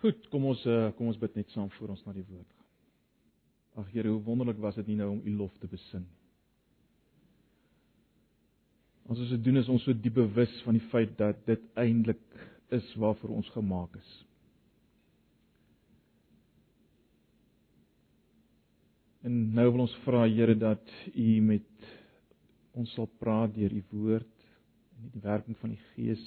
Goed, 0.00 0.22
kom 0.32 0.46
ons 0.48 0.62
eh, 0.64 0.88
kom 0.96 1.10
ons 1.10 1.18
bid 1.20 1.34
net 1.36 1.50
saam 1.52 1.68
voor 1.76 1.92
ons 1.92 2.06
na 2.06 2.14
die 2.16 2.24
woord 2.24 2.48
gaan. 2.48 2.68
Ag 3.82 3.90
Here, 3.92 4.08
hoe 4.08 4.22
wonderlik 4.24 4.60
was 4.62 4.78
dit 4.80 4.88
nie 4.88 4.96
nou 4.96 5.10
om 5.12 5.20
u 5.24 5.34
lof 5.36 5.52
te 5.60 5.68
besing 5.68 6.06
nie. 6.06 6.16
As 9.10 9.18
ons 9.18 9.32
dit 9.34 9.42
doen 9.42 9.58
is 9.58 9.68
ons 9.68 9.82
so 9.84 9.92
diep 9.92 10.16
bewus 10.20 10.52
van 10.64 10.76
die 10.78 10.88
feit 10.92 11.12
dat 11.18 11.38
dit 11.48 11.62
eintlik 11.82 12.22
is 12.72 12.86
waarvoor 13.02 13.34
ons 13.40 13.52
gemaak 13.56 13.96
is. 13.98 14.10
En 19.26 19.40
nou 19.52 19.66
wil 19.74 19.84
ons 19.84 19.96
vra 20.06 20.22
Here 20.30 20.54
dat 20.56 20.92
u 21.12 21.28
met 21.44 21.88
ons 22.72 22.92
sal 22.96 23.10
praat 23.20 23.52
deur 23.52 23.74
u 23.74 23.82
woord 23.90 24.46
en 24.96 25.10
die 25.12 25.24
werking 25.26 25.58
van 25.60 25.74
die 25.74 25.82
Gees. 25.92 26.22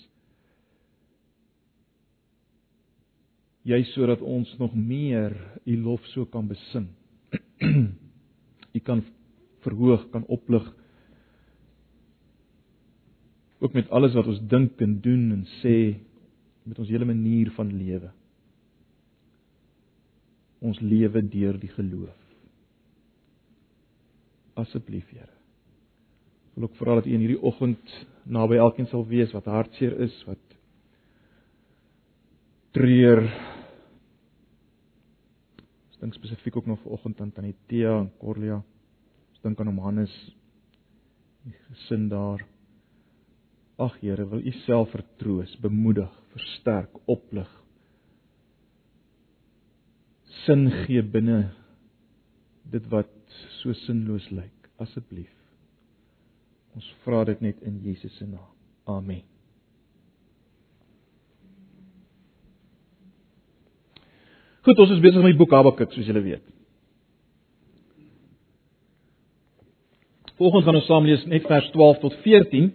Jy 3.63 3.79
sodat 3.93 4.21
ons 4.21 4.49
nog 4.59 4.73
meer 4.75 5.35
u 5.63 5.77
lof 5.81 6.03
so 6.11 6.25
kan 6.25 6.47
besing. 6.47 6.89
u 8.77 8.79
kan 8.83 9.03
verhoog, 9.63 10.09
kan 10.11 10.25
oplig 10.27 10.65
ook 13.63 13.73
met 13.73 13.89
alles 13.89 14.13
wat 14.13 14.27
ons 14.27 14.41
dink 14.51 14.81
en 14.83 14.97
doen 14.99 15.29
en 15.31 15.45
sê 15.61 15.95
met 16.67 16.79
ons 16.79 16.89
hele 16.91 17.07
manier 17.07 17.51
van 17.55 17.69
lewe. 17.71 18.09
Ons 20.59 20.79
lewe 20.83 21.21
deur 21.31 21.55
die 21.59 21.71
geloof. 21.71 22.19
Asseblief, 24.59 25.07
Here. 25.15 25.31
Wil 26.53 26.67
ook 26.67 26.75
vra 26.75 26.99
dat 26.99 27.07
U 27.07 27.13
in 27.15 27.23
hierdie 27.23 27.39
oggend 27.41 27.95
naby 28.29 28.59
elkeen 28.61 28.87
sal 28.91 29.07
wees 29.07 29.31
wat 29.33 29.47
hartseer 29.49 29.95
is, 30.05 30.13
wat 30.27 30.43
treur. 32.75 33.23
Dink 36.03 36.13
spesifiek 36.13 36.55
ook 36.55 36.65
nog 36.65 36.79
vanoggend 36.81 37.21
aan 37.21 37.31
Tannie 37.31 37.55
Tia 37.65 37.97
en 37.97 38.11
Corlia. 38.17 38.57
Ons 39.29 39.39
dink 39.41 39.59
aan 39.59 39.69
hom 39.71 39.79
Hannes, 39.79 40.15
die 41.47 41.55
gesin 41.69 42.09
daar. 42.11 42.43
Ag 43.79 43.95
Here, 44.01 44.27
wil 44.27 44.43
U 44.43 44.51
self 44.65 44.91
vertroos, 44.91 45.55
bemoedig, 45.63 46.11
versterk, 46.35 46.99
oplig. 47.07 47.47
Sin 50.43 50.67
gee 50.83 51.03
binne 51.07 51.53
dit 52.75 52.91
wat 52.91 53.39
so 53.61 53.71
sinloos 53.85 54.27
lyk, 54.35 54.71
asseblief. 54.83 55.31
Ons 56.75 56.95
vra 57.05 57.23
dit 57.31 57.47
net 57.47 57.63
in 57.63 57.79
Jesus 57.85 58.19
se 58.19 58.27
naam. 58.27 58.51
Amen. 58.83 59.32
Goed, 64.63 64.79
ons 64.79 64.93
is 64.95 65.01
besig 65.03 65.19
met 65.19 65.33
die 65.33 65.39
boek 65.41 65.51
Habakuk, 65.51 65.91
soos 65.91 66.07
julle 66.07 66.21
weet. 66.23 66.43
Volgens 70.39 70.63
gaan 70.65 70.79
ons 70.79 70.87
saam 70.87 71.07
lees 71.07 71.25
net 71.27 71.43
vers 71.49 71.67
12 71.75 71.99
tot 71.99 72.15
14. 72.23 72.69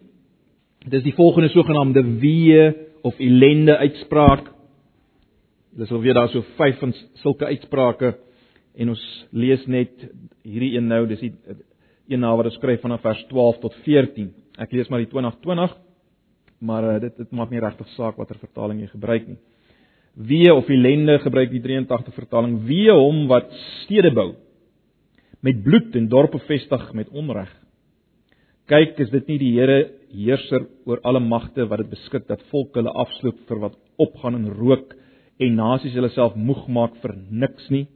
Dis 0.92 1.04
die 1.06 1.14
volgende 1.16 1.48
sogenaamde 1.52 2.04
wee 2.20 2.68
of 3.08 3.16
ellende 3.18 3.78
uitspraak. 3.80 4.52
Dis 5.80 5.90
alweer 5.94 6.16
daar 6.18 6.30
so 6.32 6.44
vyf 6.58 6.78
van 6.82 6.92
sulke 7.22 7.48
uitsprake 7.48 8.14
en 8.78 8.92
ons 8.92 9.02
lees 9.32 9.64
net 9.66 10.04
hierdie 10.44 10.74
een 10.76 10.86
nou, 10.88 11.02
dis 11.08 11.24
die 11.24 11.32
een 12.08 12.20
na 12.20 12.34
wat 12.36 12.50
ons 12.50 12.60
skryf 12.60 12.84
vanaf 12.84 13.02
vers 13.04 13.24
12 13.32 13.60
tot 13.64 13.76
14. 13.84 14.28
Ek 14.60 14.72
lees 14.76 14.88
maar 14.92 15.02
die 15.02 15.10
2020, 15.10 15.74
maar 16.68 16.84
uh, 16.84 16.96
dit 17.00 17.16
dit 17.16 17.32
maak 17.36 17.52
nie 17.52 17.64
regtig 17.64 17.88
saak 17.96 18.20
watter 18.20 18.38
vertaling 18.40 18.84
jy 18.84 18.92
gebruik 18.92 19.28
nie. 19.32 19.40
Wee 20.18 20.50
of 20.50 20.68
ellende 20.68 21.18
gebruik 21.22 21.52
die 21.52 21.62
83 21.62 22.14
vertaling. 22.16 22.58
Wee 22.66 22.90
hom 22.90 23.26
wat 23.30 23.52
stede 23.84 24.10
bou 24.14 24.32
met 25.46 25.60
bloed 25.62 25.94
en 25.94 26.08
dorpe 26.10 26.40
vestig 26.48 26.88
met 26.98 27.10
onreg. 27.14 27.50
Kyk, 28.68 28.98
is 29.00 29.12
dit 29.12 29.28
nie 29.30 29.38
die 29.40 29.52
Here 29.54 29.76
heerser 30.10 30.66
oor 30.88 30.98
alle 31.06 31.20
magte 31.22 31.68
wat 31.70 31.84
dit 31.84 31.92
beskik 31.92 32.26
dat 32.28 32.42
volke 32.50 32.80
hulle 32.80 32.94
afsloop 33.04 33.44
vir 33.48 33.60
wat 33.62 33.76
opgaan 34.02 34.40
in 34.40 34.50
rook 34.58 34.96
en 35.38 35.54
nasies 35.56 35.94
hulle 35.96 36.10
self 36.12 36.34
moeg 36.36 36.66
maak 36.68 36.98
vir 37.02 37.14
niks 37.30 37.68
nie. 37.70 37.86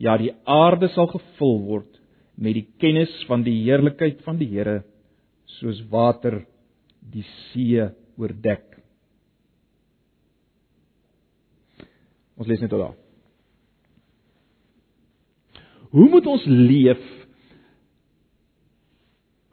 Ja, 0.00 0.16
die 0.18 0.32
aarde 0.48 0.88
sal 0.94 1.10
gevul 1.12 1.60
word 1.68 2.00
met 2.34 2.56
die 2.56 2.66
kennis 2.82 3.12
van 3.28 3.44
die 3.46 3.60
heerlikheid 3.62 4.24
van 4.26 4.40
die 4.40 4.48
Here 4.50 4.80
soos 5.60 5.82
water 5.92 6.40
die 7.12 7.26
see 7.52 7.84
oordek. 8.18 8.64
Ons 12.40 12.50
lees 12.50 12.62
net 12.62 12.72
tot 12.72 12.82
daar. 12.82 12.96
Hoe 15.94 16.08
moet 16.10 16.26
ons 16.26 16.44
leef 16.50 17.02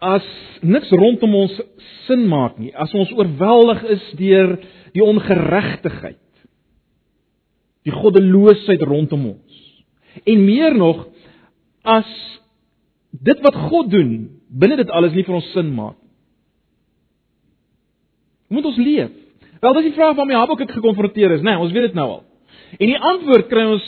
as 0.02 0.26
niks 0.66 0.90
rondom 0.98 1.36
ons 1.44 1.54
sin 2.08 2.26
maak 2.30 2.58
nie, 2.58 2.72
as 2.74 2.94
ons 2.98 3.12
oorweldig 3.14 3.84
is 3.96 4.08
deur 4.18 4.56
die 4.96 5.04
ongeregtigheid, 5.06 6.18
die 7.86 7.94
goddeloosheid 7.94 8.82
rondom 8.90 9.28
ons. 9.36 9.60
En 10.26 10.42
meer 10.42 10.74
nog, 10.78 11.06
as 11.86 12.10
dit 13.12 13.46
wat 13.46 13.58
God 13.70 13.94
doen, 13.94 14.12
binne 14.50 14.80
dit 14.82 14.90
alles 14.90 15.14
nie 15.14 15.26
vir 15.28 15.38
ons 15.38 15.54
sin 15.54 15.70
maak. 15.78 15.98
Hoe 18.50 18.58
moet 18.58 18.68
ons 18.68 18.82
leef? 18.82 19.14
Wel, 19.62 19.78
dis 19.78 19.92
die 19.92 19.96
vraag 19.96 20.18
waarmee 20.18 20.42
Habakuk 20.42 20.74
gekonfronteer 20.74 21.38
is, 21.38 21.46
né? 21.46 21.54
Nee, 21.54 21.62
ons 21.62 21.72
weet 21.72 21.92
dit 21.92 21.98
nou 21.98 22.08
al. 22.18 22.24
En 22.78 22.88
die 22.88 23.00
antwoord 23.14 23.50
kry 23.52 23.66
ons 23.76 23.88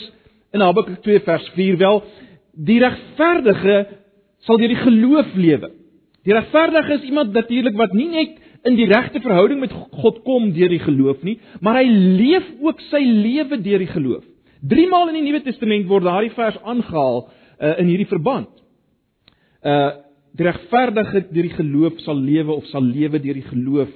in 0.53 0.61
Habakuk 0.61 1.01
2 1.05 1.23
vers 1.25 1.49
4 1.55 1.77
wel, 1.81 2.03
die 2.53 2.79
regverdige 2.83 3.77
sal 4.45 4.59
deur 4.59 4.73
die 4.73 4.83
geloof 4.83 5.35
lewe. 5.39 5.71
Die 6.23 6.35
regverdige 6.35 6.99
is 6.99 7.07
iemand 7.09 7.33
natuurlik 7.33 7.77
wat 7.79 7.95
nie 7.97 8.09
net 8.11 8.39
in 8.63 8.77
die 8.79 8.87
regte 8.87 9.19
verhouding 9.23 9.59
met 9.59 9.73
God 9.73 10.21
kom 10.23 10.51
deur 10.55 10.71
die 10.71 10.83
geloof 10.83 11.23
nie, 11.27 11.39
maar 11.59 11.81
hy 11.81 11.87
leef 11.89 12.45
ook 12.63 12.79
sy 12.91 13.01
lewe 13.03 13.59
deur 13.59 13.83
die 13.83 13.91
geloof. 13.91 14.23
Drie 14.63 14.87
maal 14.87 15.11
in 15.11 15.19
die 15.19 15.25
Nuwe 15.25 15.41
Testament 15.43 15.89
word 15.89 16.07
daardie 16.07 16.31
vers 16.35 16.55
aangehaal 16.63 17.25
uh, 17.25 17.73
in 17.81 17.91
hierdie 17.91 18.09
verband. 18.11 18.51
Uh 19.63 19.99
die 20.33 20.47
regverdige 20.47 21.19
deur 21.29 21.45
die 21.45 21.53
geloof 21.53 21.99
sal 22.01 22.17
lewe 22.17 22.55
of 22.55 22.65
sal 22.71 22.81
lewe 22.81 23.19
deur 23.21 23.35
die 23.37 23.45
geloof 23.45 23.91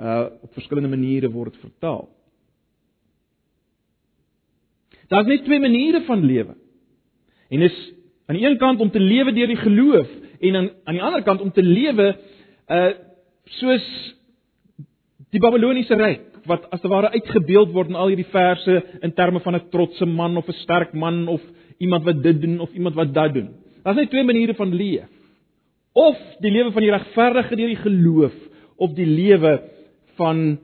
uh 0.00 0.30
op 0.40 0.54
verskillende 0.56 0.88
maniere 0.88 1.28
word 1.28 1.58
vertaal. 1.60 2.06
Daar's 5.14 5.30
net 5.30 5.44
twee 5.46 5.60
maniere 5.62 6.02
van 6.08 6.24
lewe. 6.26 6.56
En 7.48 7.62
is 7.62 7.76
aan 8.26 8.36
die 8.36 8.46
een 8.46 8.58
kant 8.58 8.80
om 8.80 8.90
te 8.90 9.00
lewe 9.00 9.32
deur 9.32 9.46
die 9.46 9.60
geloof 9.60 10.08
en 10.40 10.56
aan 10.56 10.70
aan 10.84 10.96
die 10.96 11.02
ander 11.02 11.22
kant 11.22 11.40
om 11.40 11.52
te 11.52 11.62
lewe 11.62 12.14
uh 12.66 12.92
soos 13.60 13.84
die 15.30 15.40
Babiloniese 15.40 15.94
ryk 16.00 16.46
wat 16.48 16.64
as 16.72 16.80
te 16.80 16.88
ware 16.88 17.12
uitgebeeld 17.12 17.74
word 17.76 17.92
in 17.92 17.98
al 18.00 18.10
hierdie 18.10 18.30
verse 18.32 18.78
in 19.04 19.12
terme 19.14 19.42
van 19.44 19.54
'n 19.54 19.68
trotse 19.70 20.06
man 20.06 20.36
of 20.36 20.48
'n 20.48 20.58
sterk 20.64 20.92
man 20.92 21.28
of 21.28 21.42
iemand 21.78 22.04
wat 22.04 22.22
dit 22.22 22.40
doen 22.40 22.58
of 22.60 22.72
iemand 22.72 22.94
wat 22.94 23.14
dat 23.14 23.34
doen. 23.34 23.50
Daar's 23.82 23.96
net 23.96 24.10
twee 24.10 24.24
maniere 24.24 24.54
van 24.54 24.74
leef. 24.74 25.08
Of 25.92 26.18
die 26.40 26.50
lewe 26.50 26.72
van 26.72 26.82
die 26.82 26.90
regverdige 26.90 27.56
deur 27.56 27.68
die 27.68 27.84
geloof 27.84 28.34
of 28.76 28.94
die 28.94 29.06
lewe 29.06 29.62
van 30.16 30.58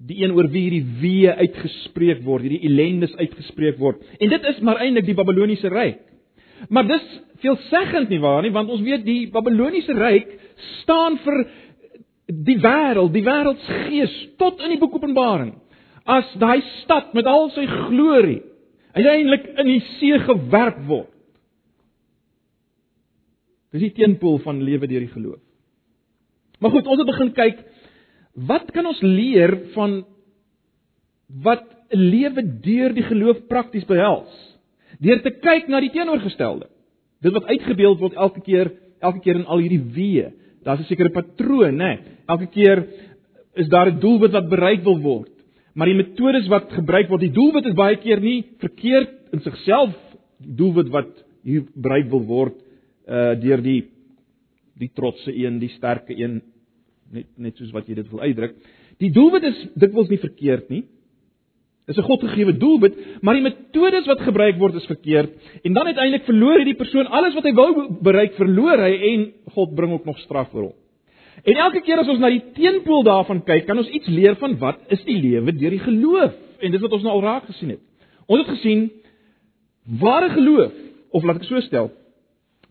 die 0.00 0.22
een 0.22 0.32
oor 0.32 0.48
wie 0.48 0.62
hierdie 0.64 1.00
wee 1.00 1.32
uitgespreek 1.42 2.22
word, 2.24 2.46
hierdie 2.46 2.64
ellendes 2.70 3.12
uitgespreek 3.18 3.80
word. 3.80 4.00
En 4.18 4.32
dit 4.32 4.46
is 4.48 4.60
maar 4.64 4.80
eintlik 4.80 5.10
die 5.10 5.16
Babiloniese 5.18 5.68
ryk. 5.72 6.00
Maar 6.72 6.88
dis 6.88 7.08
veelzeggend 7.40 8.12
nie 8.12 8.20
waar 8.20 8.42
nie, 8.44 8.52
want 8.52 8.72
ons 8.72 8.84
weet 8.84 9.04
die 9.04 9.26
Babiloniese 9.32 9.96
ryk 9.96 10.32
staan 10.80 11.18
vir 11.24 11.42
die 12.30 12.58
wêreld, 12.62 13.12
die 13.12 13.26
wêreldsgees 13.26 14.16
tot 14.40 14.60
in 14.64 14.74
die 14.74 14.80
boek 14.80 14.96
Openbaring. 14.96 15.54
As 16.08 16.28
daai 16.40 16.60
stad 16.80 17.12
met 17.16 17.28
al 17.28 17.50
sy 17.54 17.66
glorie 17.68 18.40
uiteindelik 18.96 19.46
in 19.60 19.68
die 19.68 19.82
see 19.98 20.18
gewerp 20.24 20.80
word. 20.88 21.10
Dis 23.70 23.84
die 23.84 23.94
teenpool 24.00 24.40
van 24.42 24.64
lewe 24.66 24.88
deur 24.90 25.04
die 25.04 25.12
geloof. 25.12 25.38
Maar 26.60 26.74
goed, 26.74 26.88
ons 26.90 27.00
het 27.00 27.08
begin 27.08 27.30
kyk 27.36 27.60
wat 28.46 28.70
kan 28.72 28.86
ons 28.86 29.00
leer 29.04 29.56
van 29.74 30.00
wat 31.44 31.64
'n 31.90 31.98
lewe 31.98 32.42
deur 32.62 32.94
die 32.94 33.02
geloof 33.02 33.46
prakties 33.48 33.84
behels? 33.84 34.32
Deur 35.00 35.22
te 35.22 35.30
kyk 35.30 35.68
na 35.68 35.80
die 35.80 35.90
teenoorgestelde. 35.90 36.66
Dit 37.20 37.32
wat 37.32 37.44
uitgebeeld 37.44 37.98
word 37.98 38.14
elke 38.14 38.40
keer, 38.40 38.72
elke 39.00 39.20
keer 39.20 39.36
in 39.36 39.46
al 39.46 39.58
hierdie 39.58 39.82
weë. 39.82 40.32
Daar's 40.64 40.80
'n 40.80 40.84
sekere 40.84 41.10
patroon, 41.10 41.76
né? 41.76 41.84
Nee. 41.84 41.98
Elke 42.26 42.46
keer 42.46 42.86
is 43.54 43.68
daar 43.68 43.90
'n 43.90 44.00
doelwit 44.00 44.32
wat 44.32 44.48
bereik 44.48 44.82
wil 44.82 45.00
word. 45.00 45.32
Maar 45.74 45.86
die 45.86 45.96
metodes 45.96 46.48
wat 46.48 46.72
gebruik 46.72 47.08
word, 47.08 47.20
die 47.20 47.32
doelwit 47.32 47.66
is 47.66 47.74
baie 47.74 47.96
keer 47.96 48.20
nie 48.20 48.44
verkeerd 48.58 49.10
in 49.32 49.40
sigself. 49.40 49.94
Die 50.38 50.54
doelwit 50.54 50.88
wat 50.88 51.24
hier 51.44 51.64
bereik 51.74 52.10
wil 52.10 52.24
word 52.24 52.54
uh 53.08 53.34
deur 53.40 53.62
die 53.62 53.84
die 54.78 54.90
trotse 54.94 55.32
een, 55.36 55.58
die 55.58 55.68
sterke 55.68 56.14
een 56.16 56.42
net 57.10 57.26
net 57.36 57.58
soos 57.58 57.72
wat 57.74 57.88
jy 57.88 57.98
dit 57.98 58.08
wil 58.12 58.22
uitdruk. 58.22 58.56
Die 59.02 59.10
doelwit 59.14 59.46
is 59.50 59.60
dikwels 59.80 60.10
nie 60.12 60.20
verkeerd 60.22 60.68
nie. 60.70 60.84
Dis 61.90 61.98
'n 61.98 62.06
Godgegewe 62.06 62.52
doelwit, 62.56 62.94
maar 63.22 63.34
die 63.34 63.42
metodes 63.42 64.06
wat 64.06 64.20
gebruik 64.20 64.58
word 64.58 64.74
is 64.74 64.86
verkeerd 64.86 65.30
en 65.64 65.72
dan 65.72 65.86
uiteindelik 65.86 66.24
verloor 66.24 66.56
hierdie 66.58 66.78
persoon 66.78 67.06
alles 67.06 67.34
wat 67.34 67.44
hy 67.44 67.52
wou 67.52 67.98
bereik, 68.02 68.34
verloor 68.34 68.78
hy 68.78 68.94
en 69.12 69.32
God 69.54 69.74
bring 69.74 69.92
ook 69.92 70.04
nog 70.04 70.18
straf 70.18 70.50
vir 70.52 70.62
hom. 70.62 70.76
En 71.44 71.56
elke 71.56 71.80
keer 71.80 71.98
as 71.98 72.08
ons 72.08 72.20
na 72.20 72.28
die 72.30 72.44
teenpool 72.54 73.02
daarvan 73.02 73.42
kyk, 73.42 73.66
kan 73.66 73.78
ons 73.78 73.88
iets 73.88 74.06
leer 74.06 74.36
van 74.36 74.58
wat 74.58 74.78
is 74.88 75.02
die 75.04 75.16
lewe 75.16 75.52
deur 75.52 75.70
die 75.70 75.82
geloof 75.82 76.34
en 76.60 76.70
dis 76.70 76.80
wat 76.80 76.92
ons 76.92 77.02
nou 77.02 77.12
al 77.12 77.22
raak 77.22 77.48
gesien 77.48 77.70
het. 77.70 77.82
Ons 78.28 78.44
het 78.44 78.54
gesien 78.58 78.90
ware 80.00 80.30
geloof 80.30 80.72
of 81.10 81.24
laat 81.24 81.40
ek 81.40 81.48
so 81.48 81.60
stel, 81.60 81.90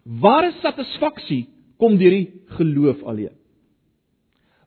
ware 0.06 0.54
satisfaksie 0.62 1.48
kom 1.78 1.98
deur 1.98 2.14
die 2.14 2.30
geloof 2.56 3.04
alleen. 3.04 3.36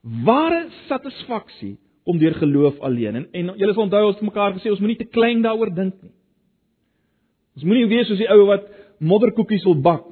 Ware 0.02 0.66
satisfaksie 0.88 1.76
kom 2.04 2.18
deur 2.18 2.34
geloof 2.34 2.80
alleen. 2.80 3.14
En 3.14 3.26
en 3.30 3.54
julle 3.58 3.74
sal 3.74 3.86
onthou 3.86 4.06
ons 4.08 4.18
het 4.18 4.26
mekaar 4.26 4.56
gesê 4.56 4.70
ons 4.70 4.82
moenie 4.82 4.98
te 4.98 5.06
klein 5.06 5.42
daaroor 5.44 5.70
dink 5.74 5.94
nie. 6.02 6.14
Ons 7.56 7.66
moenie 7.68 7.86
wees 7.86 8.08
soos 8.10 8.18
die 8.18 8.30
ou 8.32 8.46
wat 8.48 8.66
modderkoekies 8.98 9.64
wil 9.68 9.78
bak 9.78 10.10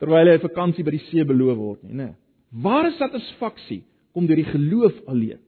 terwyl 0.00 0.28
hy 0.28 0.36
'n 0.36 0.44
vakansie 0.48 0.84
by 0.84 0.90
die 0.90 1.06
see 1.08 1.24
beloof 1.24 1.56
word 1.56 1.82
nie, 1.82 1.94
né? 1.94 2.14
Ware 2.52 2.92
satisfaksie 2.92 3.82
kom 4.12 4.26
deur 4.26 4.36
die 4.36 4.52
geloof 4.52 4.92
alleen. 5.06 5.40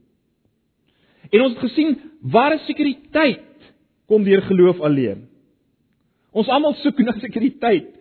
En 1.32 1.40
ons 1.40 1.54
het 1.54 1.62
gesien 1.68 1.98
ware 2.22 2.58
sekuriteit 2.58 3.44
kom 4.08 4.24
deur 4.24 4.42
geloof 4.42 4.80
alleen. 4.80 5.28
Ons 6.32 6.48
almal 6.48 6.74
soek 6.74 6.98
na 6.98 7.12
sekuriteit, 7.20 7.92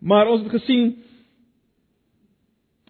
maar 0.00 0.28
ons 0.30 0.42
het 0.42 0.50
gesien 0.50 0.96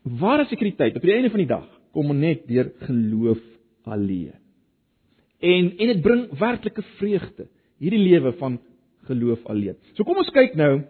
ware 0.03 0.47
sekuriteit 0.51 0.97
op 0.97 1.05
die 1.05 1.15
einde 1.15 1.31
van 1.31 1.43
die 1.43 1.51
dag 1.51 1.69
kom 1.93 2.13
net 2.17 2.47
deur 2.49 2.73
geloof 2.87 3.41
alleen. 3.85 4.35
En 5.43 5.73
en 5.77 5.91
dit 5.93 6.03
bring 6.03 6.27
werklike 6.39 6.83
vreugde, 6.99 7.49
hierdie 7.79 8.01
lewe 8.03 8.33
van 8.39 8.61
geloof 9.09 9.47
alleen. 9.47 9.77
So 9.95 10.07
kom 10.07 10.21
ons 10.23 10.31
kyk 10.35 10.55
nou 10.59 10.85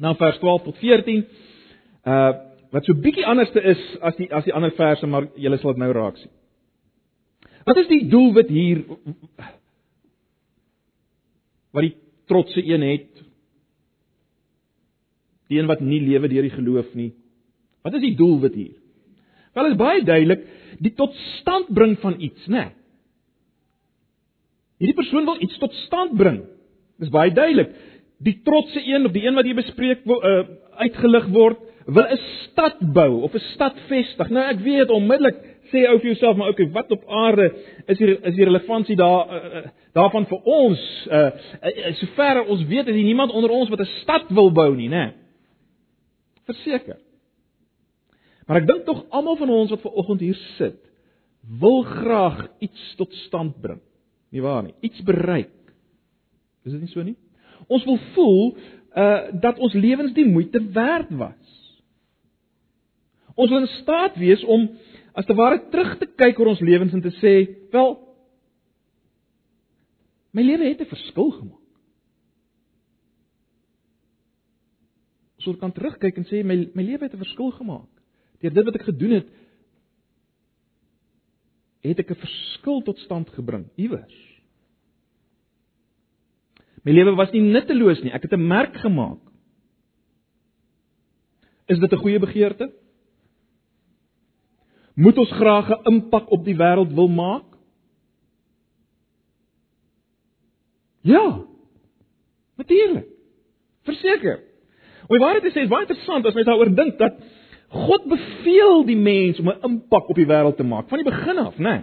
na 0.00 0.14
vers 0.18 0.38
12 0.38 0.68
tot 0.68 0.78
14. 0.82 1.26
Uh 2.04 2.30
wat 2.70 2.86
so 2.86 2.94
bietjie 2.94 3.26
anderste 3.26 3.58
is 3.66 3.80
as 3.98 4.14
die 4.14 4.28
as 4.30 4.44
die 4.46 4.52
ander 4.54 4.70
verse, 4.76 5.06
maar 5.06 5.24
julle 5.34 5.56
sal 5.58 5.72
dit 5.74 5.80
nou 5.82 5.90
raak 5.90 6.20
sien. 6.20 6.30
Wat 7.66 7.80
is 7.82 7.88
die 7.90 8.04
doelwit 8.08 8.52
hier 8.54 8.84
wat 11.74 11.82
die 11.82 11.96
trotse 12.30 12.62
een 12.62 12.84
het? 12.86 13.24
Die 15.50 15.58
een 15.58 15.66
wat 15.66 15.82
nie 15.82 15.98
lewe 16.04 16.30
deur 16.30 16.46
die 16.46 16.54
geloof 16.54 16.94
nie. 16.94 17.10
Wat 17.82 17.94
is 17.94 18.00
die 18.00 18.16
doelwit 18.16 18.54
hier? 18.54 18.76
Wel 19.54 19.70
is 19.70 19.76
baie 19.76 20.02
duidelik 20.04 20.46
die 20.80 20.92
totstand 20.96 21.72
bring 21.74 21.98
van 22.00 22.14
iets, 22.20 22.46
né? 22.46 22.56
Nee. 22.56 22.76
Hierdie 24.80 24.96
persoon 24.96 25.26
wil 25.28 25.42
iets 25.44 25.58
tot 25.60 25.74
stand 25.84 26.14
bring. 26.16 26.40
Dis 27.00 27.12
baie 27.12 27.32
duidelik. 27.36 27.74
Die 28.24 28.38
trotse 28.44 28.80
een 28.80 29.04
of 29.04 29.12
die 29.12 29.26
een 29.26 29.36
wat 29.36 29.48
hier 29.48 29.58
bespreek 29.58 30.06
uh, 30.08 30.38
uitgelig 30.80 31.26
word, 31.34 31.60
wil 31.84 32.06
'n 32.08 32.20
stad 32.44 32.80
bou 32.94 33.22
of 33.26 33.34
'n 33.34 33.44
stad 33.52 33.76
vestig. 33.88 34.30
Nou 34.30 34.44
ek 34.48 34.60
weet 34.64 34.90
onmiddellik 34.90 35.36
sê 35.72 35.84
ou 35.88 35.98
vir 35.98 36.12
jouself 36.12 36.36
maar 36.36 36.48
okay, 36.48 36.70
wat 36.70 36.90
op 36.90 37.04
aarde 37.08 37.52
is 37.86 37.98
hier 37.98 38.24
is 38.24 38.34
die 38.34 38.44
relevantie 38.44 38.96
daar 38.96 39.26
uh, 39.28 39.66
daarvan 39.92 40.26
vir 40.26 40.40
ons? 40.44 40.80
Uh, 41.10 41.30
uh 41.62 41.94
sover 42.00 42.44
ons 42.46 42.64
weet 42.64 42.86
is 42.88 42.94
daar 42.94 43.04
niemand 43.04 43.32
onder 43.32 43.50
ons 43.50 43.68
wat 43.68 43.80
'n 43.80 43.92
stad 44.00 44.28
wil 44.28 44.50
bou 44.52 44.74
nie, 44.76 44.88
né? 44.88 45.12
Verseker. 46.44 46.96
Maar 48.50 48.64
ek 48.64 48.66
dink 48.66 48.80
tog 48.82 49.04
almal 49.14 49.36
van 49.38 49.50
ons 49.54 49.70
wat 49.70 49.82
ver 49.84 49.98
oggend 50.02 50.22
hier 50.24 50.38
sit, 50.56 50.78
wil 51.62 51.84
graag 51.86 52.48
iets 52.58 52.94
tot 52.98 53.12
stand 53.28 53.60
bring. 53.62 53.78
Nie 54.34 54.42
waar 54.42 54.64
nie? 54.66 54.72
Iets 54.82 55.04
bereik. 55.06 55.54
Is 56.66 56.74
dit 56.74 56.80
nie 56.82 56.90
so 56.90 57.04
nie? 57.06 57.14
Ons 57.70 57.86
wil 57.86 58.00
voel 58.16 58.42
uh 58.98 59.30
dat 59.38 59.60
ons 59.62 59.76
lewens 59.78 60.16
die 60.16 60.26
moeite 60.26 60.58
werd 60.74 61.12
was. 61.14 61.52
Ons 63.38 63.54
wil 63.54 63.62
in 63.62 63.70
staat 63.76 64.18
wees 64.18 64.42
om 64.42 64.66
as 65.14 65.30
te 65.30 65.38
ware 65.38 65.60
terug 65.70 65.94
te 66.00 66.10
kyk 66.18 66.42
oor 66.42 66.50
ons 66.56 66.64
lewens 66.66 66.96
en 66.98 67.04
te 67.06 67.14
sê, 67.20 67.34
wel 67.70 67.94
my 70.34 70.42
lewe 70.42 70.72
het 70.72 70.82
'n 70.82 70.90
verskil 70.90 71.30
gemaak. 71.38 71.70
Ons 75.38 75.62
kan 75.62 75.72
terugkyk 75.72 76.18
en 76.18 76.26
sê 76.26 76.42
my 76.42 76.58
my 76.74 76.82
lewe 76.82 77.06
het 77.06 77.14
'n 77.14 77.22
verskil 77.22 77.54
gemaak. 77.62 77.99
Deur 78.40 78.54
dit 78.56 78.64
wat 78.64 78.78
ek 78.78 78.88
gedoen 78.88 79.18
het, 79.18 79.28
het 81.84 81.98
ek 81.98 82.10
'n 82.10 82.22
verskil 82.24 82.82
tot 82.82 82.98
stand 82.98 83.28
gebring 83.36 83.68
iewers. 83.76 84.16
My 86.84 86.92
lewe 86.92 87.14
was 87.16 87.32
nie 87.32 87.42
nutteloos 87.44 88.00
nie, 88.02 88.12
ek 88.12 88.22
het 88.22 88.32
'n 88.32 88.46
merk 88.46 88.76
gemaak. 88.76 89.20
Is 91.68 91.78
dit 91.78 91.92
'n 91.92 92.02
goeie 92.02 92.18
begeerte? 92.18 92.72
Moet 94.94 95.18
ons 95.18 95.30
graag 95.30 95.68
'n 95.70 95.84
impak 95.92 96.30
op 96.30 96.44
die 96.44 96.56
wêreld 96.56 96.92
wil 96.92 97.08
maak? 97.08 97.44
Ja. 101.00 101.44
Natuurlik. 102.56 103.06
Verseker. 103.82 104.42
Oor 105.08 105.18
waarheid 105.18 105.42
te 105.42 105.50
sê, 105.50 105.62
is 105.64 105.68
baie 105.68 105.86
interessant 105.86 106.26
as 106.26 106.34
mens 106.34 106.46
daaroor 106.46 106.74
dink 106.74 106.98
dat 106.98 107.16
God 107.70 108.06
beveel 108.10 108.84
die 108.88 108.98
mens 108.98 109.38
om 109.38 109.48
'n 109.48 109.62
impak 109.62 110.08
op 110.08 110.16
die 110.16 110.26
wêreld 110.26 110.56
te 110.56 110.66
maak 110.66 110.88
van 110.88 110.98
die 110.98 111.10
begin 111.10 111.38
af, 111.38 111.58
né? 111.58 111.70
Nee. 111.70 111.82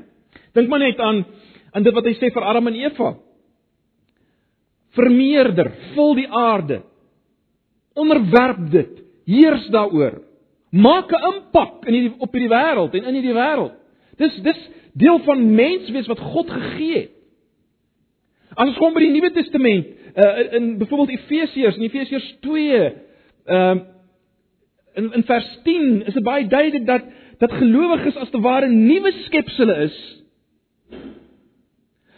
Dink 0.54 0.70
maar 0.70 0.80
net 0.80 1.00
aan 1.00 1.26
aan 1.72 1.84
dit 1.84 1.94
wat 1.94 2.06
hy 2.06 2.14
sê 2.14 2.32
vir 2.34 2.44
Adam 2.44 2.68
en 2.68 2.74
Eva. 2.74 3.16
Vermeerder, 4.98 5.72
vul 5.94 6.16
die 6.16 6.28
aarde. 6.28 6.82
Onderwerp 7.94 8.72
dit, 8.72 9.04
heers 9.26 9.68
daaroor. 9.68 10.22
Maak 10.72 11.12
'n 11.12 11.34
impak 11.34 11.86
in 11.86 11.94
die 11.94 12.14
op 12.18 12.34
hierdie 12.34 12.50
wêreld 12.50 12.94
en 12.94 13.04
in 13.04 13.14
hierdie 13.14 13.34
wêreld. 13.34 13.74
Dis 14.18 14.42
dis 14.42 14.70
deel 14.94 15.20
van 15.20 15.56
menswees 15.56 16.08
wat 16.08 16.20
God 16.20 16.50
gegee 16.50 16.96
het. 16.96 17.12
As 18.56 18.68
ons 18.68 18.78
kom 18.78 18.94
by 18.94 19.00
die 19.00 19.12
Nuwe 19.12 19.32
Testament, 19.32 19.86
uh, 20.16 20.54
in 20.58 20.78
byvoorbeeld 20.78 21.20
Efesiërs, 21.20 21.76
in 21.78 21.84
Efesiërs 21.84 22.38
2, 22.42 22.94
ehm 23.46 23.78
uh, 23.78 23.84
in 24.98 25.12
in 25.14 25.24
vers 25.24 25.48
10 25.64 26.06
is 26.10 26.14
dit 26.18 26.26
baie 26.26 26.48
duidelik 26.48 26.86
dat 26.88 27.10
dat 27.38 27.54
gelowiges 27.54 28.16
as 28.18 28.32
te 28.34 28.42
ware 28.42 28.68
nuwe 28.68 29.12
skepsels 29.26 29.78
is 29.88 29.98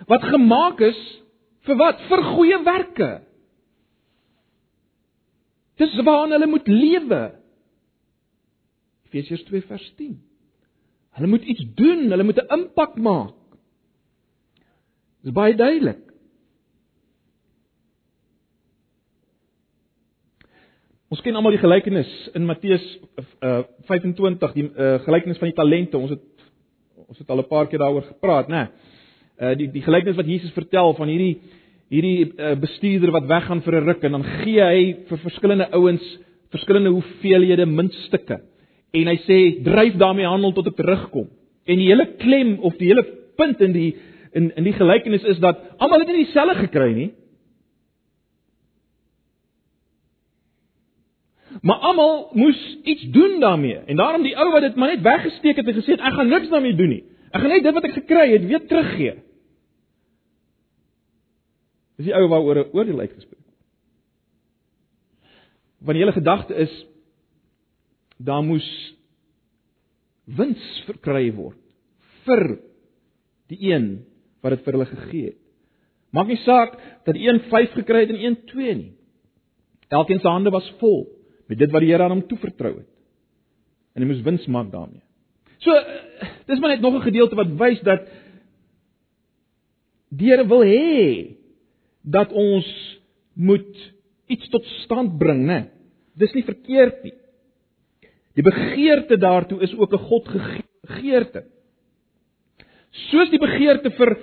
wat 0.09 0.23
gemaak 0.31 0.79
is 0.81 0.99
vir 1.67 1.77
wat? 1.77 1.99
Vir 2.09 2.23
goeie 2.33 2.57
werke. 2.65 3.09
Dis 5.79 5.93
waarna 6.03 6.37
hulle 6.37 6.49
moet 6.49 6.67
lewe. 6.67 7.21
Efesiërs 9.09 9.45
2 9.47 9.65
vers 9.69 9.85
10. 9.99 10.17
Hulle 11.17 11.29
moet 11.31 11.45
iets 11.51 11.65
doen, 11.77 12.07
hulle 12.11 12.25
moet 12.25 12.41
'n 12.41 12.53
impak 12.57 12.97
maak. 12.97 13.35
Dis 15.23 15.33
baie 15.33 15.55
duidelik. 15.55 16.08
Ons 21.09 21.23
ken 21.25 21.33
almal 21.33 21.55
die 21.55 21.61
gelykenis 21.61 22.09
in 22.37 22.43
Matteus 22.45 22.83
uh, 23.41 23.63
25, 23.89 24.51
die 24.53 24.65
uh, 24.69 24.99
gelykenis 25.07 25.39
van 25.41 25.49
die 25.49 25.57
talente. 25.57 25.97
Ons 25.97 26.13
het 26.13 26.25
ons 27.09 27.17
het 27.17 27.31
al 27.33 27.41
'n 27.41 27.49
paar 27.49 27.65
keer 27.65 27.81
daaroor 27.81 28.05
gepraat, 28.05 28.47
né? 28.47 28.67
Uh 29.41 29.55
die 29.57 29.71
die 29.73 29.81
gelykenis 29.81 30.19
wat 30.19 30.29
Jesus 30.29 30.53
vertel 30.53 30.93
van 30.93 31.09
hierdie 31.09 31.39
hierdie 31.89 32.29
uh, 32.37 32.53
bestuurder 32.61 33.09
wat 33.11 33.25
weggaan 33.25 33.61
vir 33.65 33.75
'n 33.79 33.87
ruk 33.87 34.03
en 34.03 34.11
dan 34.11 34.23
gee 34.23 34.61
hy 34.61 34.95
vir 35.09 35.17
verskillende 35.17 35.71
ouens 35.73 36.05
verskillende 36.51 36.89
hoeveelhede 36.89 37.65
muntstukke. 37.65 38.41
En 38.93 39.07
hy 39.07 39.17
sê 39.25 39.63
dryf 39.63 39.97
daarmee 39.97 40.29
handel 40.29 40.53
tot 40.53 40.67
ek 40.67 40.75
terugkom. 40.75 41.27
En 41.65 41.77
die 41.77 41.89
hele 41.89 42.05
klem 42.17 42.59
of 42.59 42.77
die 42.77 42.87
hele 42.87 43.05
punt 43.35 43.61
in 43.61 43.73
die 43.73 43.95
in 44.33 44.51
in 44.55 44.63
die 44.63 44.77
gelykenis 44.77 45.23
is 45.23 45.39
dat 45.39 45.57
almal 45.79 45.99
het 45.99 46.07
nie 46.07 46.25
dieselfde 46.25 46.67
gekry 46.67 46.93
nie. 46.93 47.11
Maar 51.61 51.75
almal 51.75 52.29
moes 52.33 52.77
iets 52.83 53.03
doen 53.11 53.39
daarmee. 53.39 53.77
En 53.77 53.95
daarom 53.95 54.23
die 54.23 54.37
ou 54.37 54.51
wat 54.51 54.61
dit 54.61 54.75
maar 54.75 54.95
net 54.95 55.01
weggesteek 55.01 55.55
het 55.55 55.67
en 55.67 55.73
gesê 55.73 55.95
het 55.95 56.05
ek 56.07 56.15
gaan 56.15 56.31
niks 56.31 56.49
daarmee 56.49 56.75
doen 56.75 56.93
nie. 56.95 57.03
Ek 57.31 57.41
gaan 57.41 57.51
net 57.51 57.63
dit 57.63 57.73
wat 57.73 57.87
ek 57.89 57.97
gekry 57.97 58.27
het 58.31 58.45
weer 58.47 58.63
teruggee. 58.67 59.15
Dis 61.99 62.07
die 62.07 62.15
ou 62.15 62.27
waaroor 62.31 62.63
'n 62.63 62.71
oordeel 62.71 62.99
uitgespreek 62.99 63.43
word. 63.43 63.57
Want 65.79 65.97
die 65.97 66.03
hele 66.05 66.15
gedagte 66.15 66.55
is 66.55 66.85
daar 68.17 68.43
moes 68.43 68.95
wins 70.23 70.83
verkry 70.85 71.33
word 71.33 71.59
vir 72.25 72.59
die 73.47 73.71
een 73.71 74.05
wat 74.41 74.51
dit 74.51 74.63
vir 74.63 74.73
hulle 74.73 74.85
gegee 74.85 75.25
het. 75.25 75.39
Maak 76.11 76.27
nie 76.27 76.41
saak 76.45 76.77
dat 77.05 77.15
een 77.15 77.39
5 77.39 77.71
gekry 77.71 77.99
het 77.99 78.09
en 78.09 78.23
een 78.23 78.45
2 78.45 78.75
nie. 78.75 78.93
Elkeen 79.89 80.19
se 80.19 80.27
hande 80.27 80.49
was 80.49 80.73
vol 80.79 81.18
met 81.49 81.57
dit 81.57 81.71
wat 81.73 81.81
die 81.81 81.91
Here 81.91 82.05
aan 82.05 82.17
hom 82.17 82.25
toevertrou 82.29 82.75
het. 82.77 82.89
En 83.95 84.03
hy 84.03 84.09
moes 84.09 84.23
wins 84.25 84.45
maak 84.47 84.69
daarmee. 84.71 85.01
So 85.65 85.75
dis 86.47 86.59
maar 86.59 86.75
net 86.75 86.81
nog 86.81 86.95
'n 86.95 87.09
gedeelte 87.09 87.35
wat 87.35 87.57
wys 87.57 87.81
dat 87.81 88.07
die 90.09 90.29
Here 90.29 90.47
wil 90.47 90.63
hê 90.63 91.35
dat 92.01 92.31
ons 92.31 92.67
moet 93.33 93.75
iets 94.27 94.49
tot 94.49 94.65
stand 94.85 95.17
bring, 95.17 95.45
né? 95.45 95.69
Dis 96.15 96.33
nie 96.33 96.43
verkeerd 96.43 97.03
nie. 97.03 97.13
Die 98.35 98.43
begeerte 98.43 99.17
daartoe 99.17 99.61
is 99.61 99.73
ook 99.75 99.93
'n 99.93 100.05
God 100.09 100.27
gegeerte. 100.27 101.43
Soos 102.91 103.29
die 103.29 103.39
begeerte 103.39 103.91
vir 103.91 104.17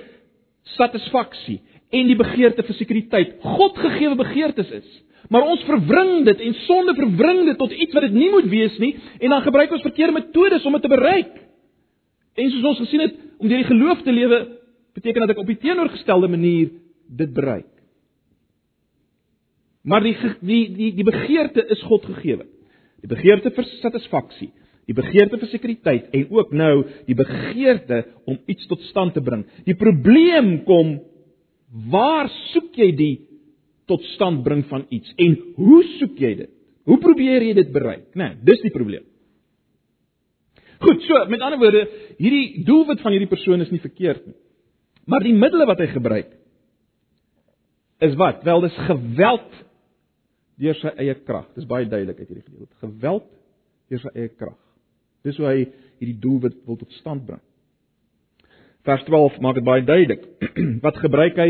satisfaksie 0.63 1.61
en 1.91 2.07
die 2.07 2.17
begeerte 2.17 2.63
vir 2.63 2.75
sekuriteit 2.75 3.37
God 3.41 3.77
gegeewe 3.79 4.17
begeertes 4.17 4.71
is. 4.71 5.03
Maar 5.29 5.47
ons 5.51 5.65
verwring 5.67 6.25
dit 6.29 6.43
en 6.49 6.59
sonde 6.67 6.95
verwring 6.95 7.45
dit 7.49 7.59
tot 7.59 7.73
iets 7.73 7.95
wat 7.97 8.07
dit 8.07 8.15
nie 8.15 8.31
moet 8.31 8.49
wees 8.51 8.77
nie 8.83 8.93
en 9.19 9.33
dan 9.35 9.43
gebruik 9.43 9.73
ons 9.75 9.87
verkeerde 9.87 10.15
metodes 10.21 10.67
om 10.67 10.77
dit 10.79 10.87
te 10.87 10.93
bereik. 10.93 11.33
En 12.37 12.51
soos 12.53 12.69
ons 12.73 12.83
gesien 12.85 13.03
het, 13.07 13.15
om 13.41 13.49
deur 13.49 13.63
die 13.63 13.71
geloof 13.71 14.03
te 14.05 14.13
lewe 14.13 14.43
beteken 14.97 15.25
dat 15.25 15.35
ek 15.35 15.41
op 15.43 15.51
die 15.51 15.59
teenoorgestelde 15.61 16.29
manier 16.33 16.71
dit 17.07 17.33
bereik. 17.37 17.69
Maar 19.87 20.03
die 20.03 20.17
die 20.41 20.63
die 20.75 20.93
die 20.99 21.07
begeerte 21.07 21.67
is 21.71 21.83
God 21.87 22.07
gegeewe. 22.09 22.47
Die 23.05 23.11
begeerte 23.11 23.53
vir 23.55 23.69
satisfaksie, 23.83 24.51
die 24.89 24.97
begeerte 24.97 25.39
vir 25.39 25.51
sekuriteit 25.53 26.09
en 26.17 26.31
ook 26.35 26.55
nou 26.57 26.73
die 27.07 27.19
begeerte 27.19 28.03
om 28.27 28.39
iets 28.51 28.67
tot 28.71 28.83
stand 28.89 29.15
te 29.15 29.23
bring. 29.23 29.45
Die 29.69 29.77
probleem 29.79 30.65
kom 30.67 30.97
waar 31.93 32.31
soek 32.53 32.75
jy 32.79 32.91
die 32.99 33.15
tot 33.91 34.03
stand 34.15 34.43
bring 34.47 34.65
van 34.71 34.87
iets 34.95 35.13
en 35.23 35.37
hoe 35.59 35.83
soek 35.99 36.19
jy 36.19 36.33
dit? 36.43 36.53
Hoe 36.87 36.99
probeer 37.03 37.43
jy 37.43 37.55
dit 37.59 37.71
bereik? 37.75 38.09
Né, 38.15 38.33
nee, 38.33 38.41
dis 38.47 38.63
die 38.63 38.75
probleem. 38.75 39.05
Goed, 40.83 41.01
so 41.07 41.23
met 41.31 41.43
ander 41.43 41.59
woorde, 41.59 41.87
hierdie 42.21 42.65
doelwit 42.67 43.01
van 43.03 43.15
hierdie 43.15 43.31
persoon 43.31 43.65
is 43.65 43.73
nie 43.73 43.83
verkeerd 43.83 44.27
nie. 44.27 44.37
Maar 45.07 45.25
die 45.25 45.35
middele 45.35 45.67
wat 45.69 45.81
hy 45.83 45.89
gebruik 45.95 46.35
is 48.05 48.17
wat? 48.21 48.43
Wel, 48.45 48.61
dis 48.67 48.79
geweld 48.85 49.53
deur 50.61 50.77
sy 50.81 50.93
eie 51.01 51.15
krag. 51.25 51.47
Dis 51.57 51.69
baie 51.69 51.87
duidelik 51.89 52.19
uit 52.21 52.29
hierdie 52.29 52.45
gedeelte. 52.45 52.75
Geweld 52.83 53.29
deur 53.91 54.03
sy 54.03 54.13
eie 54.15 54.33
krag. 54.35 54.59
Dis 55.25 55.39
hoe 55.41 55.49
hy 55.49 55.59
hierdie 56.01 56.19
doelwit 56.21 56.59
wil 56.69 56.79
tot 56.81 56.93
stand 57.01 57.25
bring. 57.29 57.41
Vers 58.87 59.03
12 59.09 59.41
maak 59.43 59.57
dit 59.59 59.67
baie 59.67 59.85
duidelik. 59.85 60.27
wat 60.87 61.01
gebruik 61.03 61.41
hy? 61.41 61.49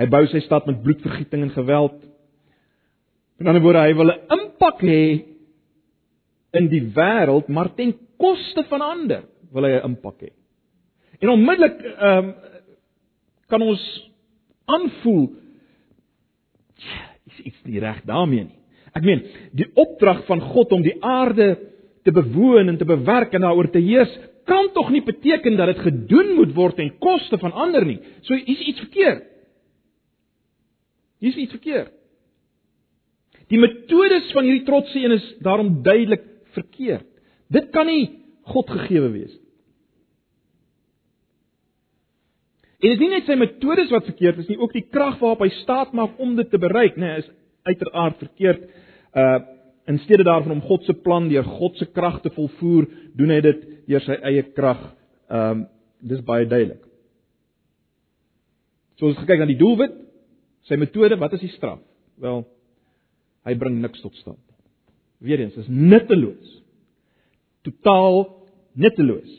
Hy 0.00 0.06
bou 0.08 0.22
sy 0.30 0.40
stad 0.40 0.66
met 0.66 0.80
bloedvergieting 0.82 1.42
en 1.46 1.54
geweld. 1.54 1.98
In 3.40 3.50
ander 3.50 3.62
woorde, 3.64 3.84
hy 3.84 3.94
wil 3.94 4.12
'n 4.12 4.20
impak 4.38 4.80
hê 4.80 5.24
in 6.52 6.68
die 6.68 6.84
wêreld, 6.94 7.48
maar 7.48 7.74
ten 7.74 7.94
koste 8.16 8.64
van 8.68 8.80
ander 8.80 9.22
wil 9.52 9.64
hy 9.64 9.72
'n 9.76 9.84
impak 9.90 10.20
hê. 10.20 10.32
En 11.20 11.28
onmiddellik 11.28 11.78
ehm 11.82 12.18
um, 12.18 12.34
kan 13.48 13.62
ons 13.62 14.10
aanvoel 14.64 15.34
is 17.26 17.44
iets 17.44 17.62
nie 17.64 17.80
reg 17.80 18.02
daarmee 18.08 18.44
nie. 18.44 18.58
Ek 18.92 19.04
meen, 19.04 19.24
die 19.52 19.68
opdrag 19.74 20.24
van 20.28 20.40
God 20.40 20.72
om 20.72 20.82
die 20.82 20.96
aarde 21.00 21.58
te 22.04 22.12
bewoon 22.12 22.68
en 22.68 22.78
te 22.80 22.88
bewerk 22.88 23.32
en 23.32 23.40
daaroor 23.40 23.70
te 23.70 23.80
heers, 23.80 24.12
kan 24.44 24.68
tog 24.74 24.90
nie 24.90 25.02
beteken 25.02 25.56
dat 25.56 25.66
dit 25.66 25.78
gedoen 25.78 26.34
moet 26.36 26.54
word 26.54 26.76
ten 26.76 26.90
koste 26.98 27.38
van 27.38 27.52
ander 27.52 27.84
nie. 27.86 28.00
So 28.26 28.34
is 28.34 28.60
iets 28.60 28.80
verkeerd. 28.80 29.31
Hier 31.22 31.30
is 31.30 31.38
iets 31.38 31.54
verkeerd. 31.54 31.92
Die 33.52 33.60
metodes 33.60 34.30
van 34.34 34.46
hierdie 34.48 34.66
trotse 34.66 34.98
een 34.98 35.14
is 35.14 35.26
daarom 35.44 35.76
duidelik 35.84 36.24
verkeerd. 36.56 37.06
Dit 37.52 37.70
kan 37.70 37.86
nie 37.86 38.08
God 38.50 38.70
gegee 38.74 39.04
wees. 39.12 39.34
En 42.82 42.90
dit 42.90 42.96
is 42.96 43.02
nie 43.04 43.12
net 43.12 43.28
sy 43.30 43.36
metodes 43.38 43.92
wat 43.94 44.08
verkeerd 44.08 44.40
is 44.42 44.48
nie, 44.50 44.58
ook 44.58 44.72
die 44.74 44.86
krag 44.90 45.20
waarop 45.20 45.44
hy 45.44 45.52
staat 45.60 45.92
maak 45.94 46.18
om 46.18 46.34
dit 46.34 46.48
te 46.50 46.58
bereik, 46.58 46.96
nê, 46.98 47.12
nee, 47.12 47.22
is 47.22 47.28
uiteraard 47.70 48.22
verkeerd. 48.26 48.68
Uh 49.14 49.40
in 49.90 49.96
steede 49.98 50.22
daarvan 50.22 50.52
om 50.54 50.60
God 50.62 50.84
se 50.86 50.94
plan 50.94 51.24
deur 51.26 51.42
God 51.42 51.74
se 51.74 51.88
krag 51.90 52.20
te 52.22 52.30
volvoer, 52.30 52.84
doen 53.18 53.32
hy 53.34 53.40
dit 53.42 53.64
deur 53.90 54.04
sy 54.04 54.14
eie 54.30 54.44
krag. 54.54 54.78
Um 55.26 55.64
dis 56.06 56.22
baie 56.22 56.46
duidelik. 56.46 56.84
So 58.94 59.10
ons 59.10 59.18
kyk 59.26 59.42
na 59.42 59.48
die 59.50 59.58
doelwit, 59.58 59.96
sy 60.68 60.78
metode, 60.80 61.18
wat 61.20 61.34
is 61.36 61.44
die 61.44 61.52
straf? 61.56 61.80
Wel, 62.22 62.44
hy 63.48 63.54
bring 63.58 63.80
niks 63.82 64.02
tot 64.04 64.14
stand. 64.20 64.42
Weereens, 65.22 65.56
is 65.58 65.70
nutteloos 65.70 66.62
totaal 67.62 68.24
nutteloos. 68.72 69.32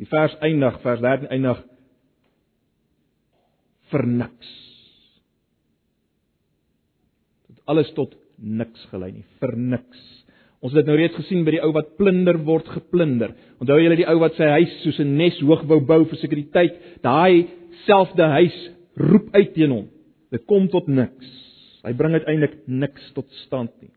Die 0.00 0.08
vers 0.08 0.36
eindig, 0.44 0.78
vers 0.84 1.02
13 1.04 1.28
eindig 1.34 1.60
vir 3.90 4.06
niks. 4.08 4.52
Dit 7.50 7.60
alles 7.68 7.90
tot 7.96 8.14
niks 8.40 8.86
gelei 8.92 9.10
nie, 9.18 9.26
vir 9.42 9.56
niks. 9.60 10.00
Ons 10.60 10.74
het 10.74 10.82
dit 10.82 10.90
nou 10.90 10.96
reeds 10.98 11.16
gesien 11.16 11.44
by 11.46 11.54
die 11.54 11.62
ou 11.64 11.70
wat 11.72 11.94
plunder 11.96 12.36
word 12.44 12.66
geplunder. 12.68 13.32
Onthou 13.62 13.78
julle 13.80 13.96
die 13.96 14.08
ou 14.08 14.18
wat 14.20 14.36
sy 14.36 14.48
huis 14.58 14.74
soos 14.82 14.98
'n 15.00 15.16
nes 15.16 15.38
hoog 15.40 15.64
wou 15.64 15.80
bou 15.80 16.04
vir 16.04 16.18
sekuriteit, 16.20 16.74
daai 17.02 17.48
selfde 17.86 18.22
huis 18.22 18.58
roep 18.96 19.32
uit 19.34 19.54
teen 19.54 19.70
hom. 19.70 19.88
Dit 20.30 20.44
kom 20.46 20.68
tot 20.68 20.86
niks. 20.88 21.26
Hy 21.82 21.92
bring 21.96 22.12
uiteindelik 22.12 22.68
niks 22.68 23.12
tot 23.16 23.30
stand 23.46 23.72
nie. 23.80 23.90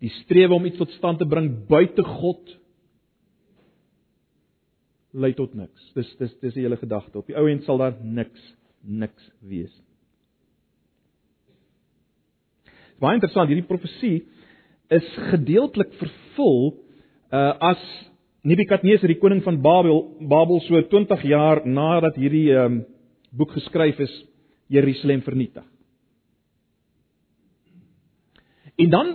Die 0.00 0.12
strewe 0.24 0.54
om 0.54 0.66
iets 0.66 0.76
tot 0.76 0.90
stand 0.98 1.18
te 1.18 1.24
bring 1.24 1.66
buite 1.68 2.02
God 2.02 2.58
lei 5.14 5.32
tot 5.32 5.54
niks. 5.54 5.92
Dis 5.94 6.10
dis 6.18 6.34
dis 6.42 6.54
die 6.54 6.66
hele 6.66 6.76
gedagte. 6.76 7.18
Op 7.18 7.30
die 7.30 7.38
ou 7.38 7.46
end 7.48 7.64
sal 7.64 7.78
daar 7.78 7.94
niks 8.02 8.54
niks 8.82 9.30
wees. 9.40 9.72
Baie 13.02 13.18
interessant, 13.18 13.50
hierdie 13.50 13.66
profesie 13.66 14.24
is 14.92 15.06
gedeeltelik 15.32 15.94
vervul 16.00 16.74
uh 17.34 17.52
as 17.72 17.80
Nebukadneser 18.44 19.08
die 19.08 19.16
koning 19.16 19.40
van 19.40 19.56
Babel 19.64 20.02
Babel 20.28 20.60
so 20.66 20.76
20 20.76 21.22
jaar 21.30 21.62
nadat 21.64 22.18
hierdie 22.20 22.50
um, 22.52 22.82
boek 23.32 23.54
geskryf 23.56 24.02
is 24.04 24.12
Jerusalem 24.68 25.22
vernietig. 25.24 25.64
En 28.76 28.90
dan 28.90 29.14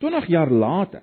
20 0.00 0.30
jaar 0.32 0.50
later 0.50 1.02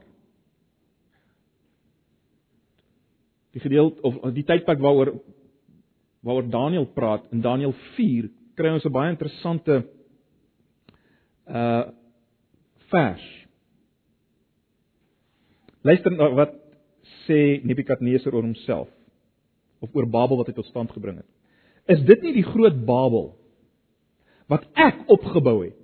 die 3.54 3.62
gedeelte 3.62 4.02
of 4.02 4.18
die 4.34 4.46
tydperk 4.46 4.82
waaroor 4.82 5.14
waaroor 6.26 6.50
Daniël 6.50 6.90
praat 6.94 7.30
in 7.32 7.42
Daniël 7.46 7.76
4 7.96 8.32
kry 8.58 8.74
ons 8.74 8.86
'n 8.86 8.92
baie 8.92 9.14
interessante 9.14 9.84
uh 11.48 11.88
vers. 12.88 13.24
Luister 15.84 16.14
na 16.16 16.30
wat 16.36 16.54
sê 17.26 17.60
Nebukadneser 17.68 18.36
oor 18.36 18.46
homself 18.46 18.88
of 19.84 19.92
oor 19.96 20.08
Babel 20.08 20.40
wat 20.40 20.52
hy 20.52 20.56
tot 20.56 20.70
stand 20.70 20.94
gebring 20.96 21.20
het. 21.20 21.28
Is 21.92 22.04
dit 22.08 22.24
nie 22.24 22.34
die 22.40 22.48
groot 22.48 22.80
Babel 22.88 23.34
wat 24.52 24.64
ek 24.80 25.04
opgebou 25.12 25.60
het 25.66 25.78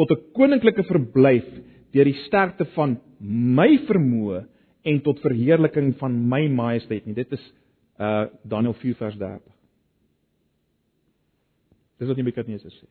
tot 0.00 0.10
'n 0.10 0.32
koninklike 0.32 0.84
verblyf 0.88 1.48
deur 1.92 2.04
die 2.04 2.20
sterkte 2.26 2.64
van 2.76 2.98
my 3.20 3.78
vermoë 3.88 4.46
en 4.84 5.00
tot 5.00 5.20
verheerliking 5.20 5.96
van 5.98 6.14
my 6.28 6.46
majesteit 6.48 7.06
nie. 7.06 7.14
Dit 7.14 7.32
is 7.32 7.44
uh 7.98 8.26
Daniël 8.44 8.74
4 8.74 8.94
vers 8.94 9.16
30. 9.16 9.42
Dis 11.98 12.08
wat 12.08 12.16
Nebukadneser 12.16 12.70
sê. 12.70 12.86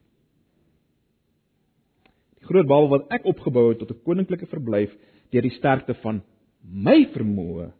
Groot 2.47 2.67
Babel 2.67 2.89
wat 2.91 3.11
ek 3.11 3.27
opgebou 3.27 3.69
het 3.69 3.79
tot 3.79 3.91
'n 3.91 4.03
koninklike 4.03 4.47
verblyf 4.47 4.91
deur 5.31 5.41
die 5.41 5.57
sterkte 5.57 5.93
van 6.01 6.21
my 6.63 7.05
vermoë 7.13 7.71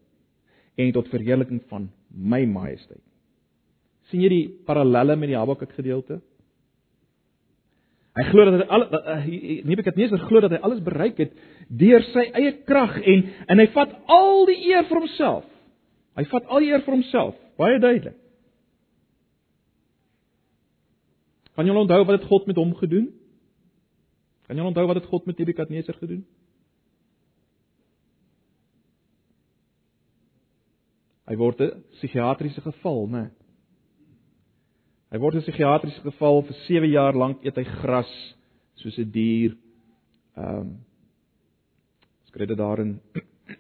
en 0.78 0.92
tot 0.92 1.08
verheerliking 1.08 1.62
van 1.70 1.90
my 2.12 2.46
majesteit. 2.46 3.02
sien 4.08 4.22
jy 4.22 4.30
die 4.30 4.50
parallelle 4.66 5.16
met 5.16 5.28
die 5.28 5.36
Habakuk 5.36 5.74
gedeelte? 5.76 6.22
Hy 8.16 8.24
glo 8.32 8.46
dat 8.46 8.62
hy 8.62 8.68
al 8.72 8.86
Nebukadneser 9.68 10.22
glo 10.30 10.40
dat 10.42 10.52
hy 10.52 10.58
alles 10.58 10.80
bereik 10.82 11.18
het 11.18 11.34
deur 11.68 12.02
sy 12.14 12.24
eie 12.34 12.54
krag 12.66 12.96
en 13.04 13.26
en 13.48 13.60
hy 13.60 13.68
vat 13.76 13.94
al 14.08 14.46
die 14.46 14.58
eer 14.72 14.88
vir 14.90 15.02
homself. 15.02 15.44
Hy 16.18 16.24
vat 16.32 16.48
al 16.48 16.64
die 16.64 16.72
eer 16.72 16.82
vir 16.86 16.96
homself, 16.96 17.36
baie 17.58 17.78
duidelik. 17.80 18.16
Kan 21.58 21.66
jy 21.66 21.74
onthou 21.74 22.04
wat 22.06 22.20
het 22.20 22.30
God 22.30 22.48
met 22.50 22.58
hom 22.58 22.74
gedoen? 22.78 23.12
Kan 24.48 24.58
jy 24.58 24.64
onthou 24.64 24.86
wat 24.88 25.02
het 25.02 25.10
God 25.12 25.26
met 25.28 25.38
Nebukadneser 25.38 25.98
gedoen? 26.00 26.24
Hy 31.28 31.36
word 31.36 31.60
'n 31.60 31.84
psigiatriese 31.98 32.62
geval, 32.62 33.08
né? 33.08 33.32
Hy 35.12 35.18
word 35.20 35.36
'n 35.36 35.44
psigiatriese 35.44 36.02
geval 36.02 36.42
vir 36.42 36.56
7 36.68 36.90
jaar 36.90 37.14
lank 37.14 37.44
eet 37.44 37.56
hy 37.56 37.64
gras, 37.64 38.36
soos 38.76 38.98
'n 38.98 39.12
dier. 39.12 39.58
Ehm 40.38 40.60
um, 40.60 40.86
skryf 42.28 42.48
dit 42.48 42.58
daar 42.58 42.80
in 42.80 43.02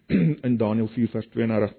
in 0.48 0.58
Daniël 0.58 0.88
4 0.88 1.08
vers 1.08 1.27
32. 1.27 1.74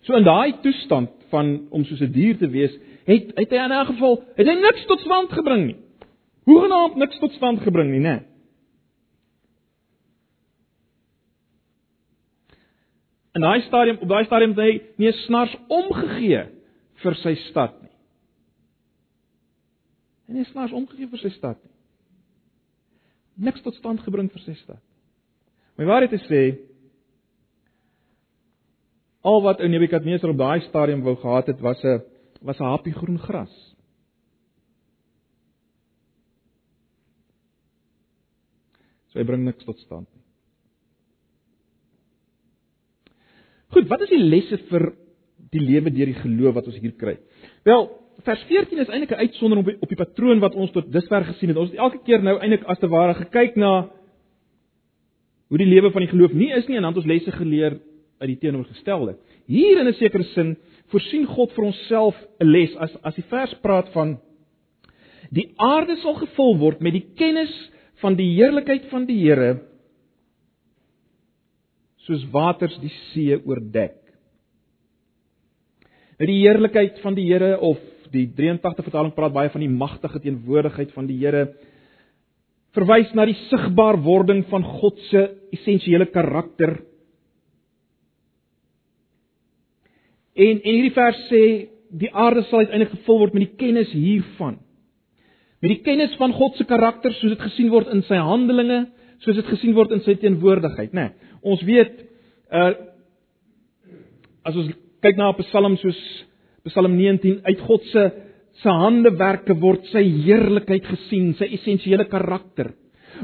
So 0.00 0.16
in 0.16 0.24
daai 0.24 0.60
toestand 0.62 1.10
van 1.30 1.68
om 1.70 1.84
soos 1.84 2.00
'n 2.00 2.12
dier 2.12 2.36
te 2.38 2.48
wees, 2.48 2.74
het 3.04 3.32
het 3.36 3.50
hy 3.50 3.56
in 3.56 3.72
'n 3.72 3.86
geval 3.86 4.24
het 4.34 4.46
hy 4.46 4.54
niks 4.54 4.86
tot 4.86 5.00
stand 5.00 5.30
gebring 5.30 5.66
nie. 5.66 5.87
Hoegenaamd 6.48 6.96
niks 6.96 7.20
tot 7.20 7.34
stand 7.36 7.60
gebring 7.60 7.92
nie, 7.92 8.00
né? 8.00 8.16
Nee. 8.16 8.28
In 13.38 13.44
daai 13.44 13.60
stadium, 13.62 13.98
op 14.02 14.08
daai 14.10 14.24
stadium 14.26 14.54
het 14.56 14.64
hy 14.64 14.72
nie 14.98 15.12
snars 15.22 15.52
omgegee 15.70 16.40
vir 17.04 17.16
sy 17.20 17.34
stad 17.44 17.76
nie. 17.84 17.92
Hy 20.38 20.46
snars 20.50 20.74
omgegee 20.74 21.06
vir 21.12 21.22
sy 21.22 21.30
stad 21.36 21.60
nie. 21.62 21.74
Niks 23.46 23.62
tot 23.62 23.76
stand 23.78 24.02
gebring 24.02 24.32
vir 24.32 24.42
sy 24.42 24.56
stad. 24.58 24.82
My 25.78 25.86
waarheid 25.86 26.16
is 26.18 26.26
sê 26.26 26.42
al 29.22 29.38
wat 29.44 29.62
ou 29.62 29.70
Nebukadneser 29.70 30.32
op 30.32 30.40
daai 30.40 30.64
stadium 30.66 31.04
wou 31.06 31.14
gehad 31.22 31.52
het 31.52 31.62
was 31.62 31.84
'n 31.84 32.02
was 32.42 32.58
'n 32.58 32.72
happie 32.74 32.94
groen 32.94 33.18
gras. 33.18 33.67
Hy 39.18 39.26
bring 39.26 39.44
niks 39.44 39.66
tot 39.66 39.78
stand 39.82 40.06
nie. 40.06 40.22
Goed, 43.74 43.88
wat 43.90 44.04
is 44.06 44.12
die 44.12 44.22
lesse 44.22 44.60
vir 44.70 44.92
die 45.52 45.62
lewe 45.62 45.90
deur 45.92 46.08
die 46.12 46.20
geloof 46.22 46.56
wat 46.56 46.68
ons 46.70 46.78
hier 46.80 46.94
kry? 46.96 47.16
Wel, 47.66 47.88
vers 48.24 48.44
14 48.48 48.80
is 48.84 48.88
eintlik 48.88 49.12
'n 49.12 49.24
uitsondering 49.26 49.64
op 49.64 49.70
die, 49.72 49.82
op 49.82 49.88
die 49.88 49.98
patroon 50.04 50.40
wat 50.40 50.54
ons 50.54 50.70
tot 50.72 50.92
dusver 50.92 51.24
gesien 51.24 51.50
het. 51.50 51.58
Ons 51.58 51.70
het 51.70 51.78
elke 51.78 52.00
keer 52.04 52.22
nou 52.22 52.38
eintlik 52.38 52.64
as 52.64 52.78
te 52.78 52.88
ware 52.88 53.14
gekyk 53.14 53.56
na 53.56 53.90
hoe 55.48 55.58
die 55.58 55.66
lewe 55.66 55.90
van 55.90 56.02
die 56.02 56.10
geloof 56.10 56.32
nie 56.32 56.52
is 56.52 56.66
nie 56.68 56.76
en 56.76 56.82
dan 56.82 56.92
het 56.92 57.02
ons 57.02 57.12
lesse 57.12 57.32
geleer 57.32 57.80
uit 58.18 58.28
die 58.28 58.38
teenoorgestelde. 58.38 59.16
Hier 59.46 59.80
in 59.80 59.86
'n 59.86 59.94
sekere 59.94 60.24
sin 60.34 60.56
voorsien 60.90 61.26
God 61.26 61.52
vir 61.52 61.64
onsself 61.64 62.16
'n 62.40 62.46
les 62.46 62.76
as 62.76 62.96
as 63.02 63.14
die 63.14 63.28
vers 63.28 63.54
praat 63.62 63.88
van 63.92 64.18
die 65.30 65.52
aarde 65.56 65.96
sal 65.96 66.14
gevul 66.14 66.58
word 66.58 66.80
met 66.80 66.92
die 66.92 67.06
kennis 67.14 67.52
van 68.02 68.16
die 68.18 68.30
heerlikheid 68.36 68.88
van 68.92 69.06
die 69.08 69.18
Here 69.22 69.58
soos 72.06 72.24
waters 72.32 72.76
die 72.80 72.92
see 73.12 73.36
oordek. 73.36 73.98
Nou 76.18 76.28
die 76.30 76.40
heerlikheid 76.40 77.02
van 77.04 77.16
die 77.18 77.26
Here 77.28 77.58
of 77.60 77.80
die 78.12 78.26
83 78.32 78.86
vertaling 78.86 79.12
praat 79.16 79.34
baie 79.34 79.52
van 79.52 79.64
die 79.64 79.72
magtige 79.72 80.22
teenwoordigheid 80.24 80.94
van 80.96 81.10
die 81.10 81.18
Here 81.20 81.50
verwys 82.76 83.10
na 83.16 83.26
die 83.28 83.36
sigbaar 83.48 83.98
wording 84.04 84.44
van 84.50 84.64
God 84.78 84.98
se 85.10 85.24
essensiële 85.56 86.08
karakter 86.14 86.78
En 90.38 90.60
en 90.62 90.70
hierdie 90.70 90.94
vers 90.94 91.18
sê 91.26 91.42
die 91.98 92.10
aarde 92.14 92.44
sal 92.46 92.62
uiteindelik 92.62 92.94
gevul 92.94 93.22
word 93.24 93.34
met 93.34 93.46
die 93.48 93.58
kennis 93.58 93.90
hiervan. 93.90 94.58
Met 95.62 95.72
die 95.72 95.82
kennis 95.82 96.14
van 96.20 96.32
God 96.36 96.56
se 96.56 96.66
karakter 96.68 97.14
soos 97.16 97.34
dit 97.34 97.42
gesien 97.48 97.70
word 97.72 97.90
in 97.94 98.04
sy 98.06 98.18
handelinge, 98.22 98.84
soos 99.24 99.38
dit 99.40 99.48
gesien 99.50 99.74
word 99.74 99.94
in 99.96 100.04
sy 100.04 100.14
teenwoordigheid, 100.20 100.94
né? 100.94 101.08
Nee, 101.10 101.34
ons 101.42 101.64
weet 101.66 102.04
uh 102.54 102.70
as 104.48 104.56
ons 104.56 104.70
kyk 105.04 105.18
na 105.18 105.28
'n 105.28 105.36
Psalm 105.42 105.76
soos 105.76 105.98
Psalm 106.64 106.94
19 106.96 107.40
uit 107.44 107.60
God 107.60 107.82
se 107.92 108.04
se 108.62 108.68
handewerke 108.68 109.54
word 109.60 109.84
sy 109.92 110.02
heerlikheid 110.24 110.86
gesien, 110.86 111.34
sy 111.38 111.46
essensiële 111.54 112.08
karakter. 112.10 112.72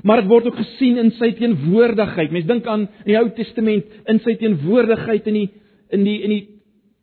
Maar 0.02 0.22
dit 0.22 0.30
word 0.30 0.46
ook 0.46 0.58
gesien 0.58 0.98
in 0.98 1.10
sy 1.18 1.32
teenwoordigheid. 1.38 2.32
Mense 2.34 2.50
dink 2.50 2.66
aan 2.66 2.86
in 3.04 3.12
die 3.12 3.18
Ou 3.18 3.28
Testament 3.36 3.84
in 4.10 4.20
sy 4.24 4.36
teenwoordigheid 4.40 5.26
in 5.30 5.34
die 5.40 5.48
in 5.94 6.04
die 6.04 6.18
in 6.26 6.30
die 6.34 6.44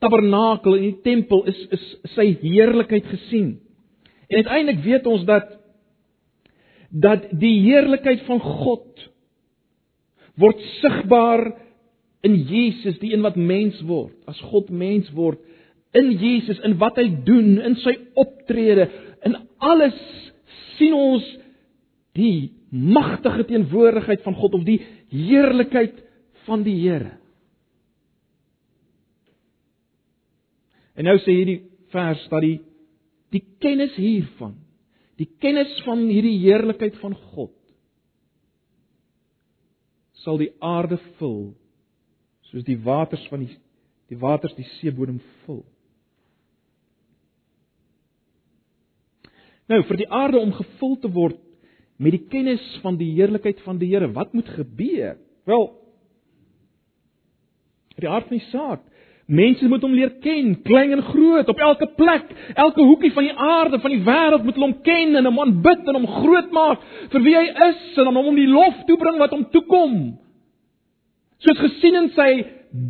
tabernakel 0.01 0.77
en 0.77 0.88
die 0.89 1.01
tempel 1.06 1.45
is 1.51 1.60
is 1.71 1.86
sy 2.15 2.27
heerlikheid 2.41 3.08
gesien. 3.12 3.60
En 4.32 4.38
uiteindelik 4.38 4.84
weet 4.84 5.08
ons 5.12 5.26
dat 5.28 5.58
dat 6.91 7.28
die 7.39 7.58
heerlikheid 7.63 8.24
van 8.28 8.39
God 8.39 9.04
word 10.39 10.60
sigbaar 10.80 11.46
in 12.24 12.36
Jesus, 12.48 13.00
die 13.00 13.13
een 13.13 13.24
wat 13.24 13.36
mens 13.39 13.80
word, 13.88 14.15
as 14.28 14.39
God 14.52 14.70
mens 14.70 15.10
word 15.15 15.39
in 15.96 16.13
Jesus 16.20 16.60
in 16.67 16.78
wat 16.80 17.00
hy 17.00 17.08
doen, 17.28 17.58
in 17.60 17.76
sy 17.84 17.98
optrede, 18.20 18.88
in 19.28 19.36
alles 19.63 19.98
sien 20.78 20.96
ons 20.96 21.28
die 22.15 22.52
magtige 22.72 23.48
teenwoordigheid 23.52 24.24
van 24.24 24.36
God 24.39 24.56
of 24.60 24.67
die 24.67 24.80
heerlikheid 25.12 26.00
van 26.48 26.63
die 26.67 26.78
Here. 26.80 27.17
En 30.96 31.08
nou 31.08 31.17
sê 31.24 31.36
hierdie 31.36 31.62
vers 31.91 32.24
dat 32.32 32.44
die 32.44 32.58
die 33.32 33.44
kennis 33.63 33.96
hiervan, 33.96 34.58
die 35.20 35.30
kennis 35.39 35.72
van 35.86 36.04
hierdie 36.10 36.38
heerlikheid 36.44 36.98
van 37.02 37.15
God 37.34 37.56
sal 40.22 40.38
die 40.38 40.52
aarde 40.62 41.00
vul 41.17 41.54
soos 42.52 42.65
die 42.67 42.78
waters 42.84 43.24
van 43.32 43.46
die 43.46 43.56
die 44.12 44.20
waters 44.20 44.52
die 44.58 44.67
seebodem 44.76 45.22
vul. 45.46 45.62
Nou 49.72 49.78
vir 49.88 50.02
die 50.02 50.10
aarde 50.12 50.41
om 50.41 50.52
gevul 50.58 50.98
te 51.00 51.08
word 51.15 51.38
met 51.96 52.17
die 52.17 52.26
kennis 52.28 52.65
van 52.84 52.98
die 53.00 53.08
heerlikheid 53.13 53.62
van 53.63 53.80
die 53.80 53.88
Here, 53.94 54.10
wat 54.12 54.34
moet 54.36 54.50
gebeur? 54.52 55.15
Wel, 55.48 55.63
die 58.02 58.10
aard 58.10 58.28
van 58.28 58.39
die 58.39 58.50
saak 58.50 58.84
Mense 59.32 59.67
moet 59.72 59.84
hom 59.86 59.94
leer 59.96 60.10
ken, 60.20 60.58
klein 60.65 60.91
en 60.91 61.04
groot, 61.08 61.48
op 61.48 61.60
elke 61.63 61.88
plek, 61.96 62.26
elke 62.60 62.84
hoekie 62.84 63.13
van 63.15 63.24
die 63.30 63.36
aarde, 63.36 63.80
van 63.80 63.94
die 63.94 64.02
wêreld 64.04 64.44
moet 64.44 64.58
hulle 64.58 64.67
hom 64.67 64.82
ken 64.84 65.15
en 65.15 65.30
hom 65.30 65.39
aanbid 65.39 65.88
en 65.88 66.00
hom 66.02 66.08
groot 66.17 66.50
maak 66.52 66.82
vir 67.13 67.24
wie 67.24 67.38
hy 67.38 67.46
is 67.70 68.02
en 68.02 68.10
hom 68.10 68.20
om 68.20 68.36
die 68.36 68.50
lof 68.52 68.82
toebring 68.89 69.22
wat 69.22 69.32
hom 69.32 69.46
toekom. 69.54 69.96
Soos 71.46 71.62
gesien 71.63 71.96
in 72.02 72.10
sy 72.17 72.28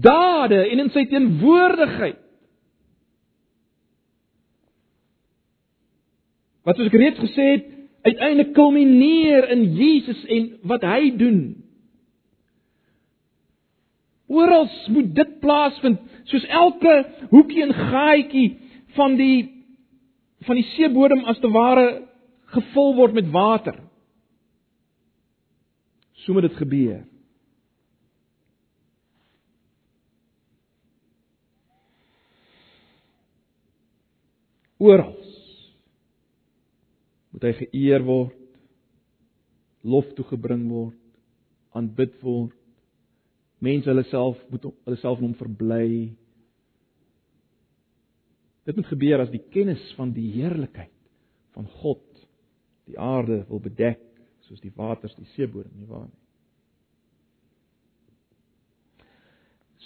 dade 0.01 0.63
en 0.63 0.81
in 0.87 0.89
sy 0.95 1.05
teenwoordigheid. 1.11 2.17
Wat 6.65 6.77
soos 6.77 6.89
ek 6.89 6.97
reeds 7.03 7.21
gesê 7.21 7.45
het, 7.51 7.67
uiteindelik 8.01 8.55
kulmineer 8.57 9.45
in 9.53 9.67
Jesus 9.77 10.25
en 10.25 10.49
wat 10.69 10.89
hy 10.89 11.11
doen. 11.21 11.41
Oral 14.31 14.65
moet 14.93 15.13
dit 15.15 15.37
plaasvind, 15.43 16.01
soos 16.31 16.45
elke 16.47 16.95
hoekie 17.31 17.63
en 17.65 17.73
gaaitjie 17.75 18.49
van 18.97 19.17
die 19.19 19.37
van 20.47 20.57
die 20.57 20.65
seebodem 20.73 21.21
as 21.29 21.37
te 21.39 21.49
ware 21.53 21.85
gevul 22.55 22.95
word 22.97 23.13
met 23.13 23.27
water. 23.31 23.75
So 26.23 26.33
moet 26.33 26.47
dit 26.49 26.57
gebeur. 26.57 27.03
Oral 34.81 35.13
moet 37.31 37.45
hy 37.47 37.51
geëer 37.61 38.03
word, 38.05 38.33
lof 39.87 40.09
toegebring 40.17 40.65
word, 40.69 40.97
aanbid 41.77 42.17
word 42.25 42.57
mense 43.61 43.89
hulle 43.89 44.03
self 44.09 44.39
moet 44.49 44.65
hulle 44.65 44.99
self 45.01 45.21
in 45.21 45.29
hom 45.29 45.37
verbly. 45.37 45.87
Dit 48.65 48.75
moet 48.77 48.89
gebeur 48.91 49.23
as 49.23 49.31
die 49.33 49.43
kennis 49.53 49.81
van 49.97 50.13
die 50.13 50.29
heerlikheid 50.35 50.93
van 51.55 51.67
God 51.81 52.03
die 52.89 52.99
aarde 52.99 53.43
wil 53.49 53.61
bedek 53.63 54.01
soos 54.47 54.61
die 54.61 54.73
waters 54.75 55.15
die 55.17 55.29
seebodem 55.35 55.73
nie 55.79 55.89
waar 55.89 56.07
nie. 56.07 56.21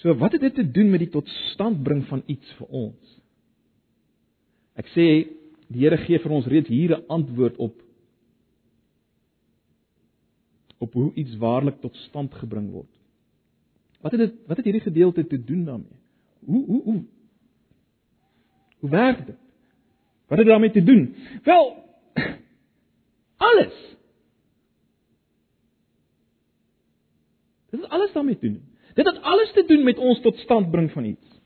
So 0.01 0.13
wat 0.19 0.35
het 0.35 0.43
dit 0.43 0.55
te 0.59 0.65
doen 0.71 0.91
met 0.91 1.05
die 1.05 1.13
totstandbring 1.13 2.03
van 2.09 2.23
iets 2.29 2.51
vir 2.59 2.67
ons? 2.83 3.15
Ek 4.75 4.91
sê 4.93 5.07
die 5.71 5.81
Here 5.81 5.97
gee 6.03 6.19
vir 6.21 6.33
ons 6.35 6.47
reeds 6.51 6.69
hier 6.69 6.97
'n 6.97 7.05
antwoord 7.07 7.57
op 7.57 7.81
op 10.77 10.93
hoe 10.93 11.13
iets 11.13 11.37
waarlik 11.37 11.79
tot 11.81 11.95
stand 11.95 12.33
gebring 12.33 12.69
word. 12.71 12.91
Wat 14.01 14.11
het 14.11 14.21
dit 14.21 14.33
wat 14.47 14.57
het 14.57 14.65
hierdie 14.65 14.83
gedeelte 14.83 15.27
te 15.27 15.43
doen 15.43 15.65
daarmee? 15.65 15.99
Hoe 16.45 16.65
hoe 16.65 16.81
hoe 16.83 17.03
Hoe 18.85 18.93
werk 18.93 19.25
dit? 19.25 19.35
Wat 20.27 20.37
het 20.37 20.47
daarmee 20.47 20.71
te 20.71 20.83
doen? 20.83 21.15
Wel 21.43 21.83
alles. 23.37 23.95
Dit 27.69 27.81
het 27.81 27.89
alles 27.89 28.11
daarmee 28.11 28.37
te 28.37 28.47
doen. 28.47 28.63
Dit 28.93 29.05
het 29.05 29.21
alles 29.21 29.51
te 29.51 29.63
doen 29.67 29.83
met 29.83 29.97
ons 29.97 30.21
tot 30.21 30.37
stand 30.37 30.71
bring 30.71 30.91
van 30.91 31.03
iets. 31.03 31.39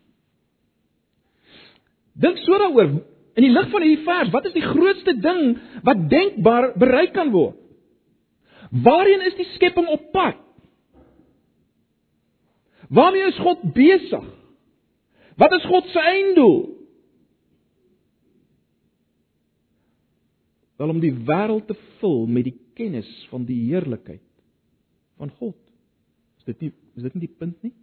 Dink 2.14 2.38
so 2.38 2.58
daaroor. 2.58 2.90
In 3.34 3.46
die 3.46 3.52
lig 3.52 3.70
van 3.70 3.82
hierdie 3.82 4.04
vers, 4.04 4.30
wat 4.30 4.46
is 4.46 4.54
die 4.54 4.66
grootste 4.66 5.14
ding 5.20 5.58
wat 5.84 6.10
denkbaar 6.10 6.74
bereik 6.76 7.14
kan 7.14 7.32
word? 7.32 7.56
Waarheen 8.84 9.24
is 9.26 9.38
die 9.40 9.48
skepping 9.54 9.88
op 9.88 10.12
pad? 10.12 10.36
Waarmee 12.90 13.32
is 13.32 13.40
God 13.40 13.64
besig? 13.74 14.28
Wat 15.40 15.56
is 15.56 15.66
God 15.72 15.88
se 15.88 16.04
einddoel? 16.04 16.79
Wel 20.80 20.94
om 20.94 21.02
die 21.04 21.14
wêreld 21.28 21.68
te 21.68 21.76
vul 22.00 22.24
met 22.32 22.48
die 22.48 22.56
kennis 22.78 23.10
van 23.32 23.44
die 23.48 23.58
heerlikheid 23.68 24.24
van 25.20 25.32
God. 25.42 25.58
Is 26.40 26.48
dit 26.54 26.66
nie 26.66 26.72
is 26.96 27.04
dit 27.04 27.16
nie 27.16 27.28
die 27.28 27.36
punt 27.40 27.64
nie? 27.64 27.74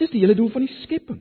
Dis 0.00 0.12
die 0.12 0.20
hele 0.22 0.36
doel 0.36 0.48
van 0.52 0.64
die 0.64 0.74
skepping. 0.80 1.20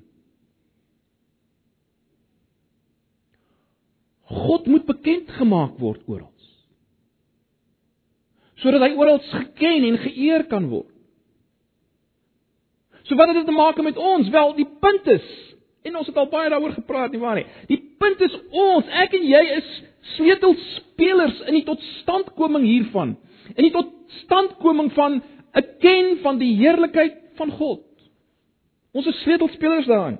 God 4.29 4.67
moet 4.71 4.85
bekend 4.87 5.31
gemaak 5.39 5.79
word 5.81 6.03
oral. 6.07 6.31
Sodat 8.59 8.83
hy 8.83 8.95
oral 8.99 9.21
geken 9.23 9.85
en 9.87 10.01
geëer 10.03 10.45
kan 10.51 10.67
word. 10.71 10.91
So 13.07 13.15
wat 13.17 13.31
het 13.31 13.39
dit 13.39 13.47
te 13.47 13.55
maak 13.55 13.79
met 13.81 13.97
ons? 13.97 14.27
Wel, 14.29 14.51
die 14.59 14.67
punt 14.83 15.07
is 15.15 15.27
en 15.87 15.95
ons 15.95 16.09
het 16.11 16.17
al 16.19 16.27
baie 16.29 16.49
daaroor 16.51 16.75
gepraat 16.75 17.13
nie 17.15 17.21
waar 17.21 17.39
nie. 17.39 17.47
Die 17.69 17.78
punt 17.99 18.21
is 18.25 18.35
ons, 18.51 18.88
ek 19.03 19.13
en 19.17 19.25
jy 19.27 19.41
is 19.57 19.67
sleutelspelers 20.15 21.43
in 21.47 21.59
die 21.59 21.65
totstandkoming 21.67 22.65
hiervan. 22.67 23.17
In 23.55 23.67
die 23.67 23.73
totstandkoming 23.75 24.91
van 24.95 25.21
'n 25.53 25.67
ken 25.83 26.17
van 26.23 26.39
die 26.39 26.55
heerlikheid 26.55 27.17
van 27.38 27.51
God. 27.51 27.83
Ons 28.93 29.07
is 29.07 29.21
sleutelspelers 29.21 29.85
daarin. 29.85 30.19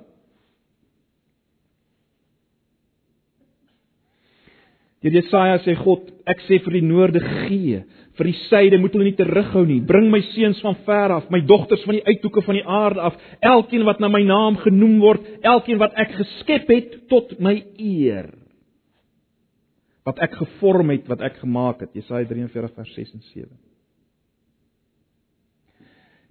Deur 5.00 5.14
Jesaja 5.16 5.62
sê 5.64 5.72
God, 5.80 6.10
ek 6.28 6.42
sê 6.44 6.58
vir 6.60 6.76
die 6.76 6.84
noorde 6.84 7.22
gee, 7.24 7.78
vir 8.18 8.28
die 8.28 8.36
suide 8.50 8.80
moet 8.82 8.92
hulle 8.92 9.06
nie 9.08 9.16
terughou 9.16 9.62
nie. 9.64 9.78
Bring 9.88 10.10
my 10.12 10.20
seuns 10.34 10.60
van 10.60 10.76
ver 10.84 11.14
af, 11.16 11.30
my 11.32 11.40
dogters 11.48 11.86
van 11.88 11.96
die 11.96 12.04
uithoeke 12.04 12.44
van 12.44 12.58
die 12.58 12.66
aarde 12.68 13.06
af, 13.08 13.16
elkeen 13.40 13.86
wat 13.88 14.02
na 14.02 14.10
my 14.12 14.20
naam 14.28 14.58
genoem 14.60 14.98
word, 15.00 15.24
elkeen 15.40 15.80
wat 15.80 15.96
ek 16.00 16.12
geskep 16.18 16.68
het 16.74 16.98
tot 17.08 17.32
my 17.40 17.56
eer. 17.80 18.28
Wat 20.04 20.20
ek 20.20 20.36
gevorm 20.36 20.92
het, 20.92 21.08
wat 21.08 21.24
ek 21.24 21.40
gemaak 21.40 21.80
het. 21.86 21.96
Jesaja 21.96 22.28
43 22.28 22.76
vers 22.76 22.94
6 22.98 23.16
en 23.16 23.26
7. 23.32 23.48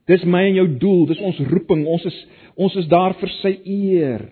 Dis 0.10 0.26
my 0.26 0.42
en 0.48 0.58
jou 0.58 0.68
doel, 0.82 1.04
dis 1.10 1.22
ons 1.26 1.42
roeping. 1.52 1.86
Ons 1.90 2.06
is 2.10 2.18
ons 2.60 2.76
is 2.82 2.88
daar 2.90 3.14
vir 3.18 3.34
sy 3.40 3.52
eer. 3.66 4.30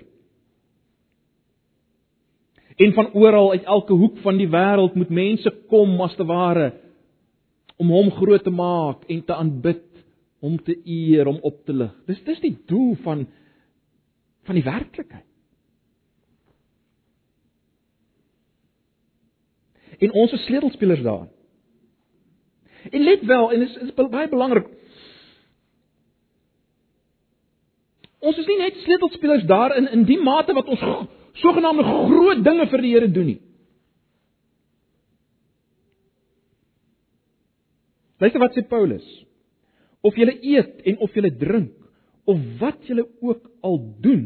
En 2.77 2.93
van 2.93 3.13
oral 3.13 3.51
uit 3.51 3.63
elke 3.63 3.93
hoek 3.93 4.17
van 4.21 4.37
die 4.37 4.49
wêreld 4.53 4.93
moet 4.93 5.09
mense 5.09 5.53
kom 5.71 5.95
as 6.05 6.15
te 6.15 6.25
ware 6.25 6.73
om 7.77 7.89
hom 7.93 8.11
groot 8.13 8.43
te 8.43 8.53
maak 8.53 9.05
en 9.09 9.23
te 9.25 9.33
aanbid, 9.33 9.83
om 10.41 10.57
te 10.63 10.75
eer, 10.85 11.27
om 11.27 11.39
op 11.41 11.63
te 11.65 11.73
lig. 11.73 11.93
Dis 12.05 12.21
dis 12.25 12.41
die 12.41 12.55
doel 12.69 12.95
van 13.05 13.25
van 14.47 14.55
die 14.55 14.63
werklikheid. 14.63 15.25
En 19.97 20.13
ons 20.13 20.31
is 20.31 20.45
sleutelspelers 20.45 21.01
daar. 21.01 21.27
En 22.91 23.03
let 23.03 23.25
wel, 23.25 23.51
en 23.51 23.59
dit 23.59 23.69
is, 23.69 23.75
is 23.89 23.93
baie 23.93 24.29
belangrik. 24.29 24.69
Ons 28.19 28.37
is 28.37 28.47
nie 28.47 28.57
net 28.61 28.77
sleutelspelers 28.85 29.45
daar 29.49 29.75
in 29.77 29.89
in 29.91 30.05
die 30.05 30.21
mate 30.21 30.53
wat 30.53 30.69
ons 30.69 30.85
sogenaamde 31.41 31.86
groot 31.88 32.43
dinge 32.45 32.67
vir 32.71 32.84
die 32.84 32.93
Here 32.93 33.10
doen 33.12 33.32
nie. 33.34 33.39
Luister 38.17 38.41
wat 38.41 38.56
sê 38.58 38.63
Paulus. 38.65 39.06
Of 40.06 40.17
jy 40.17 40.30
eet 40.56 40.82
en 40.89 40.97
of 41.04 41.13
jy 41.15 41.32
drink 41.38 41.73
of 42.28 42.39
wat 42.60 42.82
jy 42.89 43.00
ook 43.23 43.45
al 43.63 43.78
doen, 44.04 44.23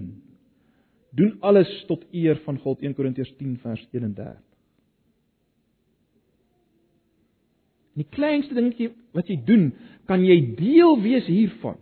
doen 1.13 1.36
alles 1.45 1.69
tot 1.89 2.02
eer 2.15 2.39
van 2.47 2.58
God 2.63 2.82
1 2.82 2.95
Korintiërs 2.97 3.34
10 3.38 3.60
vers 3.62 3.84
31. 3.91 4.39
Die 8.00 8.08
kleinste 8.10 8.56
dingetjie 8.58 8.93
wat 9.13 9.30
jy 9.30 9.38
doen, 9.45 9.67
kan 10.10 10.24
jy 10.26 10.39
deel 10.58 10.95
wees 11.04 11.28
hiervan. 11.30 11.78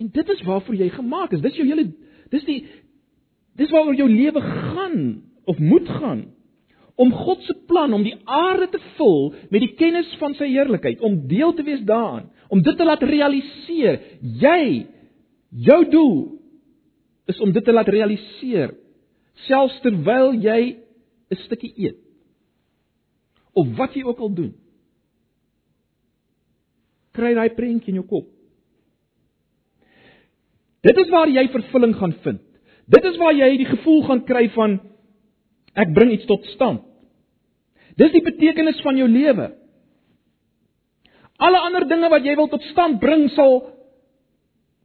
En 0.00 0.08
dit 0.14 0.32
is 0.32 0.42
waarvoor 0.46 0.78
jy 0.78 0.88
gemaak 0.94 1.34
is. 1.36 1.42
Dis 1.44 1.58
jou 1.58 1.66
hele 1.68 1.90
dis 2.32 2.46
die 2.48 2.60
Dis 3.58 3.70
waaroor 3.70 3.94
jou 3.98 4.08
lewe 4.10 4.40
gaan 4.40 4.98
of 5.44 5.58
moet 5.58 5.88
gaan 5.88 6.24
om 6.94 7.10
God 7.10 7.42
se 7.42 7.54
plan 7.66 7.92
om 7.92 8.04
die 8.06 8.16
aarde 8.24 8.68
te 8.70 8.78
vul 8.94 9.32
met 9.50 9.62
die 9.64 9.74
kennis 9.78 10.12
van 10.20 10.36
sy 10.38 10.46
heerlikheid, 10.52 11.02
om 11.02 11.24
deel 11.30 11.54
te 11.58 11.64
wees 11.66 11.82
daaraan, 11.86 12.28
om 12.54 12.62
dit 12.62 12.76
te 12.78 12.86
laat 12.86 13.02
realiseer. 13.02 13.98
Jy 14.22 14.86
jou 15.66 15.80
doel 15.90 16.16
is 17.30 17.40
om 17.42 17.52
dit 17.54 17.64
te 17.64 17.74
laat 17.74 17.90
realiseer 17.90 18.76
selfs 19.48 19.80
terwyl 19.82 20.36
jy 20.38 20.76
'n 21.30 21.40
stukkie 21.46 21.72
eet. 21.76 21.98
Of 23.54 23.74
wat 23.76 23.94
jy 23.94 24.04
ook 24.04 24.18
al 24.18 24.34
doen. 24.34 24.54
Kry 27.12 27.34
daai 27.34 27.54
prentjie 27.54 27.88
in 27.94 28.02
jou 28.02 28.06
kop. 28.06 28.28
Dit 30.82 30.98
is 30.98 31.10
waar 31.10 31.28
jy 31.28 31.48
vervulling 31.48 31.94
gaan 31.96 32.12
vind. 32.12 32.53
Dit 32.90 33.04
is 33.08 33.18
waar 33.20 33.34
jy 33.36 33.50
die 33.60 33.68
gevoel 33.68 34.02
gaan 34.08 34.24
kry 34.28 34.48
van 34.54 34.78
ek 35.74 35.92
bring 35.96 36.12
iets 36.14 36.28
tot 36.28 36.44
stand. 36.52 36.82
Dis 37.98 38.12
die 38.14 38.24
betekenis 38.24 38.80
van 38.82 38.98
jou 38.98 39.06
lewe. 39.08 39.52
Alle 41.42 41.60
ander 41.66 41.86
dinge 41.88 42.10
wat 42.10 42.26
jy 42.26 42.34
wil 42.38 42.50
tot 42.50 42.62
stand 42.72 43.00
bring 43.02 43.28
sal 43.34 43.62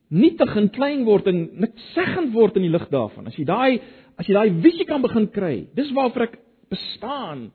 nietig 0.10 0.56
en 0.58 0.70
klein 0.74 1.04
word 1.06 1.28
en 1.30 1.42
niks 1.62 1.90
seggend 1.94 2.34
word 2.34 2.58
in 2.58 2.66
die 2.66 2.74
lig 2.74 2.86
daarvan. 2.94 3.30
As 3.30 3.38
jy 3.38 3.46
daai 3.50 3.82
as 4.20 4.28
jy 4.28 4.36
daai 4.36 4.62
visie 4.64 4.86
kan 4.88 5.04
begin 5.04 5.30
kry, 5.32 5.70
dis 5.78 5.92
waarvoor 5.96 6.26
ek 6.28 6.40
bestaan. 6.74 7.50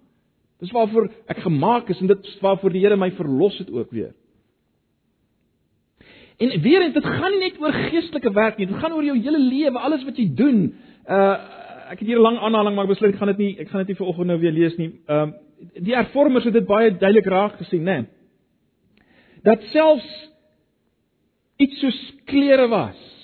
Dis 0.63 0.73
waarvoor 0.73 1.11
ek 1.29 1.43
gemaak 1.45 1.91
is 1.93 2.01
en 2.01 2.09
dit 2.09 2.31
is 2.31 2.39
waarvoor 2.43 2.73
die 2.73 2.85
Here 2.85 2.97
my 2.97 3.11
verlos 3.19 3.59
het 3.61 3.73
ook 3.73 3.91
weer. 3.93 4.15
En 6.39 6.61
weer 6.61 6.83
eens, 6.83 6.95
dit 6.95 7.05
gaan 7.07 7.31
nie 7.31 7.39
net 7.39 7.61
oor 7.63 7.73
geestelike 7.73 8.33
werk 8.33 8.57
nie, 8.59 8.67
dit 8.67 8.77
gaan 8.77 8.93
oor 8.93 9.05
jou 9.05 9.17
hele 9.19 9.39
lewe, 9.39 9.79
alles 9.79 10.05
wat 10.05 10.17
jy 10.19 10.29
doen. 10.35 10.65
Uh 11.07 11.37
ek 11.85 11.99
het 12.01 12.09
hier 12.09 12.19
'n 12.19 12.25
lang 12.25 12.39
aanhaling, 12.39 12.75
maar 12.75 12.85
ek 12.85 12.95
besluit 12.97 13.13
ek 13.13 13.19
gaan 13.19 13.29
dit 13.29 13.39
nie 13.39 13.59
ek 13.61 13.69
gaan 13.69 13.81
dit 13.85 13.89
nie 13.89 13.97
vir 13.97 14.07
oggend 14.07 14.27
nou 14.27 14.39
weer 14.41 14.53
lees 14.53 14.77
nie. 14.77 14.93
Ehm 15.07 15.29
uh, 15.29 15.33
die 15.85 15.95
hervormers 15.95 16.45
het 16.45 16.53
dit 16.53 16.67
baie 16.67 16.91
duidelik 16.91 17.27
raak 17.27 17.57
gesien, 17.57 17.83
né? 17.83 17.97
Nee. 17.97 18.07
Dat 19.43 19.63
selfs 19.63 20.31
iets 21.57 21.81
soos 21.81 22.15
klere 22.25 22.69
was. 22.69 23.15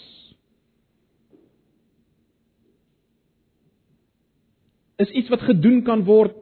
is 5.00 5.10
iets 5.10 5.28
wat 5.32 5.40
gedoen 5.48 5.82
kan 5.86 6.04
word 6.04 6.36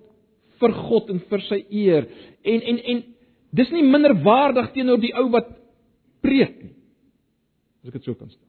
vir 0.59 0.75
God 0.75 1.13
en 1.13 1.21
vir 1.31 1.45
sy 1.47 1.61
eer. 1.71 2.09
En 2.43 2.65
en 2.73 2.81
en 2.93 3.03
dis 3.59 3.71
nie 3.75 3.85
minder 3.87 4.17
waardig 4.25 4.73
teenoor 4.75 5.01
die 5.03 5.15
ou 5.17 5.29
wat 5.35 5.53
preek 6.25 6.63
nie. 6.63 6.75
As 7.83 7.91
ek 7.91 7.99
dit 7.99 8.09
so 8.09 8.15
kan 8.15 8.31
stel. 8.31 8.47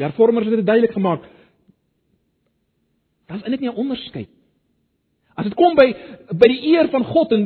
Die 0.00 0.06
hervormers 0.06 0.48
het 0.48 0.56
dit 0.56 0.66
duidelik 0.66 0.92
gemaak. 0.96 1.24
Daar's 3.28 3.42
eintlik 3.42 3.60
nie 3.60 3.70
'n 3.70 3.82
onderskeid. 3.84 4.30
As 5.36 5.44
dit 5.44 5.54
kom 5.54 5.74
by 5.74 5.94
by 6.36 6.48
die 6.48 6.74
eer 6.74 6.88
van 6.88 7.04
God 7.04 7.32
en 7.32 7.44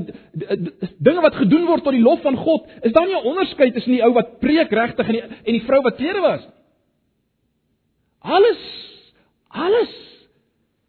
dinge 0.98 1.20
wat 1.20 1.34
gedoen 1.34 1.66
word 1.66 1.84
tot 1.84 1.92
die 1.92 2.02
lof 2.02 2.22
van 2.22 2.36
God, 2.36 2.66
is 2.82 2.92
daar 2.92 3.06
nie 3.06 3.14
'n 3.14 3.26
onderskeid 3.26 3.74
tussen 3.74 3.92
die 3.92 4.02
ou 4.02 4.12
wat 4.12 4.40
preek 4.40 4.70
regtig 4.70 5.06
en 5.06 5.12
die 5.12 5.22
en 5.22 5.52
die 5.52 5.66
vrou 5.66 5.82
wat 5.82 5.96
klere 5.96 6.20
was 6.20 6.40
nie. 6.40 6.54
Alles 8.24 8.62
alles 9.48 9.92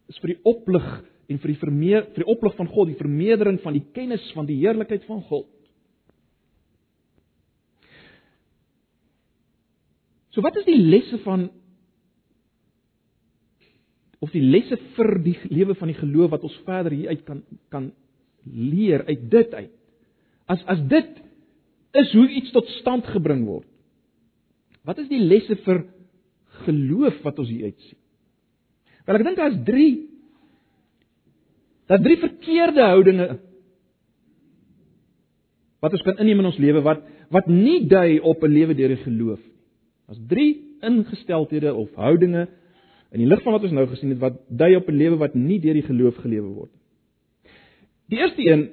is 0.08 0.18
vir 0.18 0.34
die 0.34 0.40
oplig 0.44 0.86
en 1.28 1.38
vir 1.38 1.52
die 1.52 1.60
vermeer 1.60 2.06
vir 2.14 2.24
die 2.24 2.32
oplig 2.32 2.56
van 2.56 2.68
God, 2.68 2.88
die 2.88 2.98
vermeerdering 2.98 3.60
van 3.60 3.76
die 3.76 3.84
kennis 3.92 4.32
van 4.32 4.46
die 4.46 4.58
heerlikheid 4.62 5.04
van 5.04 5.22
God. 5.28 5.46
So 10.36 10.44
wat 10.44 10.58
is 10.60 10.66
die 10.68 10.76
lesse 10.76 11.16
van 11.24 11.46
of 14.20 14.34
die 14.34 14.44
lesse 14.44 14.76
vir 14.96 15.14
die 15.24 15.36
lewe 15.48 15.76
van 15.80 15.88
die 15.88 15.96
geloof 15.96 16.34
wat 16.34 16.44
ons 16.44 16.58
verder 16.66 16.92
hier 16.92 17.08
uit 17.08 17.22
kan 17.24 17.40
kan 17.72 17.86
leer 18.44 19.06
uit 19.08 19.22
dit 19.32 19.54
uit. 19.56 19.72
As 20.44 20.60
as 20.68 20.82
dit 20.92 21.22
is 21.96 22.12
hoe 22.12 22.26
iets 22.28 22.52
tot 22.52 22.68
stand 22.82 23.08
gebring 23.14 23.46
word. 23.48 23.64
Wat 24.84 25.00
is 25.00 25.08
die 25.08 25.22
lesse 25.24 25.56
vir 25.64 25.86
geloof 26.66 27.16
wat 27.24 27.40
ons 27.40 27.50
hier 27.50 27.72
uit 27.72 27.88
sien? 27.88 27.98
Wel 29.08 29.16
ek 29.16 29.26
dink 29.30 29.40
daar's 29.40 29.58
3 29.72 29.88
daar's 31.88 32.06
3 32.12 32.20
verkeerde 32.28 32.88
houdinge 32.92 33.32
wat 35.80 35.96
ons 35.96 36.04
kan 36.04 36.20
inneem 36.20 36.44
in 36.44 36.52
ons 36.52 36.60
lewe 36.60 36.84
wat 36.84 37.04
wat 37.32 37.48
nie 37.48 37.86
dui 37.88 38.18
op 38.20 38.44
'n 38.44 38.52
lewe 38.52 38.76
deur 38.76 38.92
die 38.92 39.04
geloof 39.08 39.40
nie. 39.40 39.55
Daar's 40.06 40.22
3 40.28 40.78
ingesteldhede 40.86 41.74
of 41.74 41.94
houdinge 41.94 42.46
in 43.10 43.22
die 43.22 43.28
lig 43.28 43.42
van 43.42 43.56
wat 43.56 43.64
ons 43.66 43.74
nou 43.74 43.86
gesien 43.90 44.12
het 44.14 44.20
wat 44.22 44.38
dui 44.48 44.74
op 44.76 44.88
'n 44.88 44.98
lewe 44.98 45.16
wat 45.16 45.34
nie 45.34 45.60
deur 45.60 45.74
die 45.74 45.86
geloof 45.86 46.16
gelewe 46.16 46.48
word 46.48 46.70
nie. 46.72 47.52
Die 48.08 48.18
eerste 48.18 48.42
een 48.46 48.70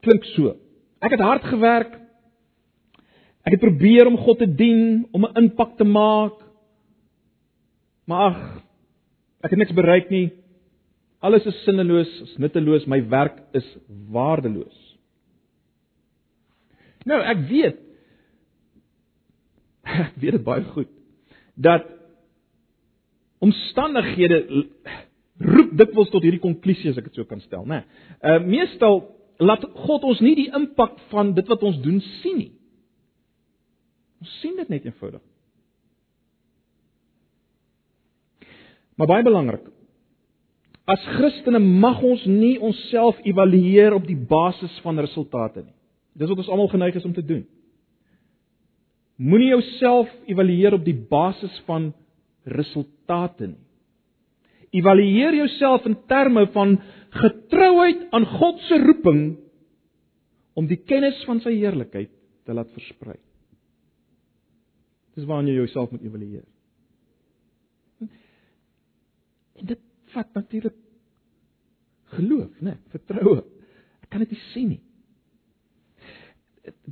klink 0.00 0.24
so. 0.24 0.56
Ek 1.00 1.10
het 1.10 1.20
hard 1.20 1.44
gewerk. 1.44 1.98
Ek 3.42 3.56
het 3.56 3.60
probeer 3.60 4.06
om 4.06 4.18
God 4.20 4.38
te 4.38 4.54
dien, 4.54 5.08
om 5.10 5.24
'n 5.24 5.36
impak 5.36 5.76
te 5.76 5.84
maak. 5.84 6.38
Maar 8.04 8.20
ag, 8.30 8.62
ek 9.40 9.50
het 9.50 9.58
niks 9.58 9.72
bereik 9.72 10.10
nie. 10.10 10.32
Alles 11.18 11.44
is 11.46 11.62
sinneloos, 11.64 12.20
is 12.20 12.36
nutteloos, 12.36 12.86
my 12.86 13.08
werk 13.08 13.42
is 13.52 13.76
waardeloos. 14.10 14.98
Nou, 17.04 17.20
ek 17.20 17.48
weet 17.48 17.89
ek 20.00 20.18
weet 20.22 20.38
dit 20.38 20.46
baie 20.46 20.64
goed 20.74 20.90
dat 21.60 21.86
omstandighede 23.44 24.38
roep 25.40 25.72
dikwels 25.80 26.12
tot 26.12 26.24
hierdie 26.24 26.42
konklusie 26.42 26.92
as 26.92 27.00
ek 27.00 27.08
dit 27.08 27.18
so 27.20 27.28
kan 27.28 27.40
stel, 27.44 27.64
né? 27.64 27.82
Nee. 27.82 28.06
Uh 28.20 28.44
meestal 28.44 29.02
laat 29.40 29.64
God 29.86 30.04
ons 30.04 30.20
nie 30.24 30.34
die 30.36 30.50
impak 30.56 30.98
van 31.12 31.32
dit 31.36 31.48
wat 31.48 31.62
ons 31.64 31.80
doen 31.80 32.00
sien 32.20 32.36
nie. 32.36 32.52
Ons 34.20 34.32
sien 34.42 34.56
dit 34.56 34.68
net 34.68 34.84
eenvoudig. 34.84 35.22
Maar 39.00 39.08
baie 39.08 39.24
belangrik. 39.24 39.64
As 40.84 41.00
Christene 41.14 41.60
mag 41.62 42.02
ons 42.04 42.26
nie 42.28 42.58
onsself 42.60 43.20
evalueer 43.24 43.96
op 43.96 44.04
die 44.04 44.18
basis 44.18 44.74
van 44.84 45.00
resultate 45.00 45.64
nie. 45.64 45.76
Dis 46.20 46.28
wat 46.28 46.42
ons 46.42 46.50
almal 46.52 46.68
geneig 46.68 46.98
is 47.00 47.06
om 47.08 47.14
te 47.16 47.24
doen. 47.24 47.46
Moenie 49.20 49.50
jouself 49.52 50.08
evalueer 50.30 50.78
op 50.78 50.84
die 50.86 50.96
basis 50.96 51.58
van 51.66 51.90
resultate 52.48 53.50
nie. 53.50 53.64
Evalueer 54.80 55.34
jouself 55.34 55.84
in 55.88 55.98
terme 56.08 56.46
van 56.54 56.78
getrouheid 57.10 58.06
aan 58.14 58.24
God 58.38 58.60
se 58.68 58.78
roeping 58.80 59.24
om 60.54 60.68
die 60.70 60.78
kennis 60.78 61.18
van 61.26 61.42
sy 61.44 61.52
heerlikheid 61.58 62.12
te 62.46 62.54
laat 62.54 62.70
versprei. 62.76 63.18
Dis 65.18 65.26
waarna 65.28 65.50
jy 65.50 65.64
jouself 65.64 65.90
moet 65.92 66.06
evalueer. 66.06 66.46
En 69.60 69.72
dit 69.74 69.82
vat 70.14 70.30
natuurlik 70.38 70.76
geloof, 72.16 72.52
né? 72.64 72.78
Vertroue. 72.94 73.42
Ek 74.00 74.08
kan 74.10 74.24
dit 74.24 74.32
nie 74.32 74.44
sien 74.54 74.70
nie. 74.76 74.80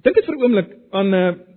Dink 0.02 0.18
dit 0.18 0.26
vir 0.26 0.34
'n 0.36 0.42
oomblik 0.42 0.74
aan 0.92 1.14
uh 1.14 1.47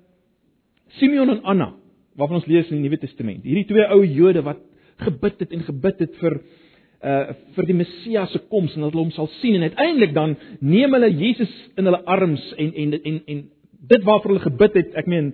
Simeon 1.00 1.30
en 1.30 1.44
Anna, 1.44 1.74
waarvan 2.16 2.42
ons 2.42 2.50
lees 2.50 2.70
in 2.70 2.82
die 2.82 2.90
Nuwe 2.90 3.00
Testament. 3.02 3.44
Hierdie 3.44 3.68
twee 3.70 3.86
ou 3.94 4.02
Jode 4.06 4.44
wat 4.46 4.60
gebid 5.02 5.40
het 5.40 5.54
en 5.56 5.64
gebid 5.68 6.04
het 6.06 6.18
vir 6.22 6.42
uh 7.02 7.34
vir 7.56 7.66
die 7.66 7.74
Messias 7.74 8.30
se 8.32 8.40
koms 8.50 8.76
en 8.76 8.84
dat 8.86 8.92
hulle 8.94 9.08
hom 9.08 9.14
sal 9.16 9.30
sien 9.40 9.56
en 9.58 9.64
uiteindelik 9.66 10.12
dan 10.14 10.36
neem 10.60 10.94
hulle 10.94 11.10
Jesus 11.10 11.54
in 11.76 11.90
hulle 11.90 12.04
arms 12.06 12.44
en 12.62 12.74
en 12.84 12.94
en 13.00 13.22
en 13.26 13.40
dit 13.94 14.04
waarvoor 14.04 14.36
hulle 14.36 14.44
gebid 14.44 14.78
het, 14.78 14.92
ek 15.02 15.10
meen 15.10 15.32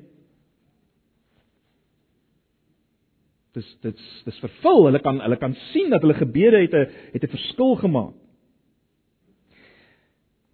dis 3.58 3.68
dit's 3.84 4.06
dis 4.28 4.40
vervul. 4.44 4.86
Hulle 4.88 5.02
kan 5.04 5.20
hulle 5.24 5.40
kan 5.42 5.56
sien 5.72 5.92
dat 5.92 6.06
hulle 6.06 6.18
gebede 6.18 6.64
het 6.64 6.74
'n 6.74 6.88
het 7.14 7.24
'n 7.24 7.36
verskil 7.36 7.76
gemaak. 7.84 8.16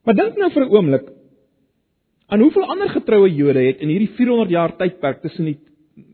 Maar 0.04 0.16
dink 0.16 0.38
nou 0.38 0.50
vir 0.52 0.66
'n 0.66 0.74
oomblik 0.76 1.06
aan 2.34 2.42
hoeveel 2.42 2.66
ander 2.66 2.90
getroue 2.90 3.30
Jode 3.30 3.62
het 3.62 3.82
in 3.86 3.92
hierdie 3.94 4.10
400 4.18 4.50
jaar 4.50 4.74
tydperk 4.80 5.22
tussen 5.22 5.52
die 5.52 5.60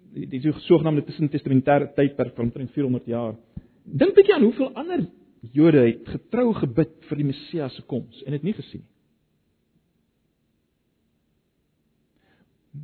die, 0.09 0.25
die 0.27 0.51
sogenaamde 0.65 1.05
tussentestamentêre 1.07 1.93
tydperk 1.95 2.33
van 2.35 2.49
omtrent 2.49 2.71
400 2.73 3.05
jaar. 3.07 3.35
Dink 3.85 4.15
bietjie 4.17 4.33
aan 4.35 4.47
hoeveel 4.47 4.71
ander 4.73 5.05
Jode 5.55 5.85
het 5.85 6.09
getrou 6.11 6.49
gebid 6.57 6.97
vir 7.07 7.21
die 7.21 7.27
Messias 7.29 7.77
se 7.77 7.85
koms 7.87 8.23
en 8.25 8.35
dit 8.35 8.47
nie 8.49 8.55
gesien 8.57 8.81
nie. 8.81 8.89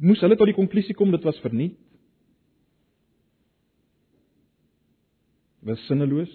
Moes 0.05 0.21
hulle 0.23 0.37
tot 0.39 0.49
die 0.49 0.57
konklusie 0.57 0.95
kom 0.97 1.11
dit 1.13 1.25
was 1.25 1.37
verniet? 1.43 1.75
Was 5.65 5.81
sinneloos? 5.89 6.31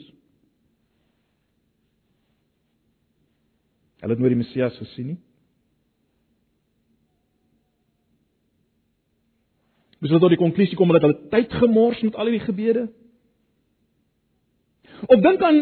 Hulle 4.00 4.16
het 4.16 4.22
nooit 4.22 4.34
die 4.34 4.42
Messias 4.42 4.78
gesien 4.80 5.14
nie. 5.14 5.18
Moes 10.00 10.12
hulle 10.12 10.22
tot 10.22 10.32
die 10.32 10.40
konklusie 10.40 10.78
kom 10.78 10.92
dat 10.94 11.04
hulle 11.04 11.28
tyd 11.32 11.52
gemors 11.60 12.00
met 12.04 12.16
al 12.16 12.30
hierdie 12.30 12.46
gebede? 12.46 12.86
Of 15.06 15.20
dink 15.24 15.42
aan 15.44 15.60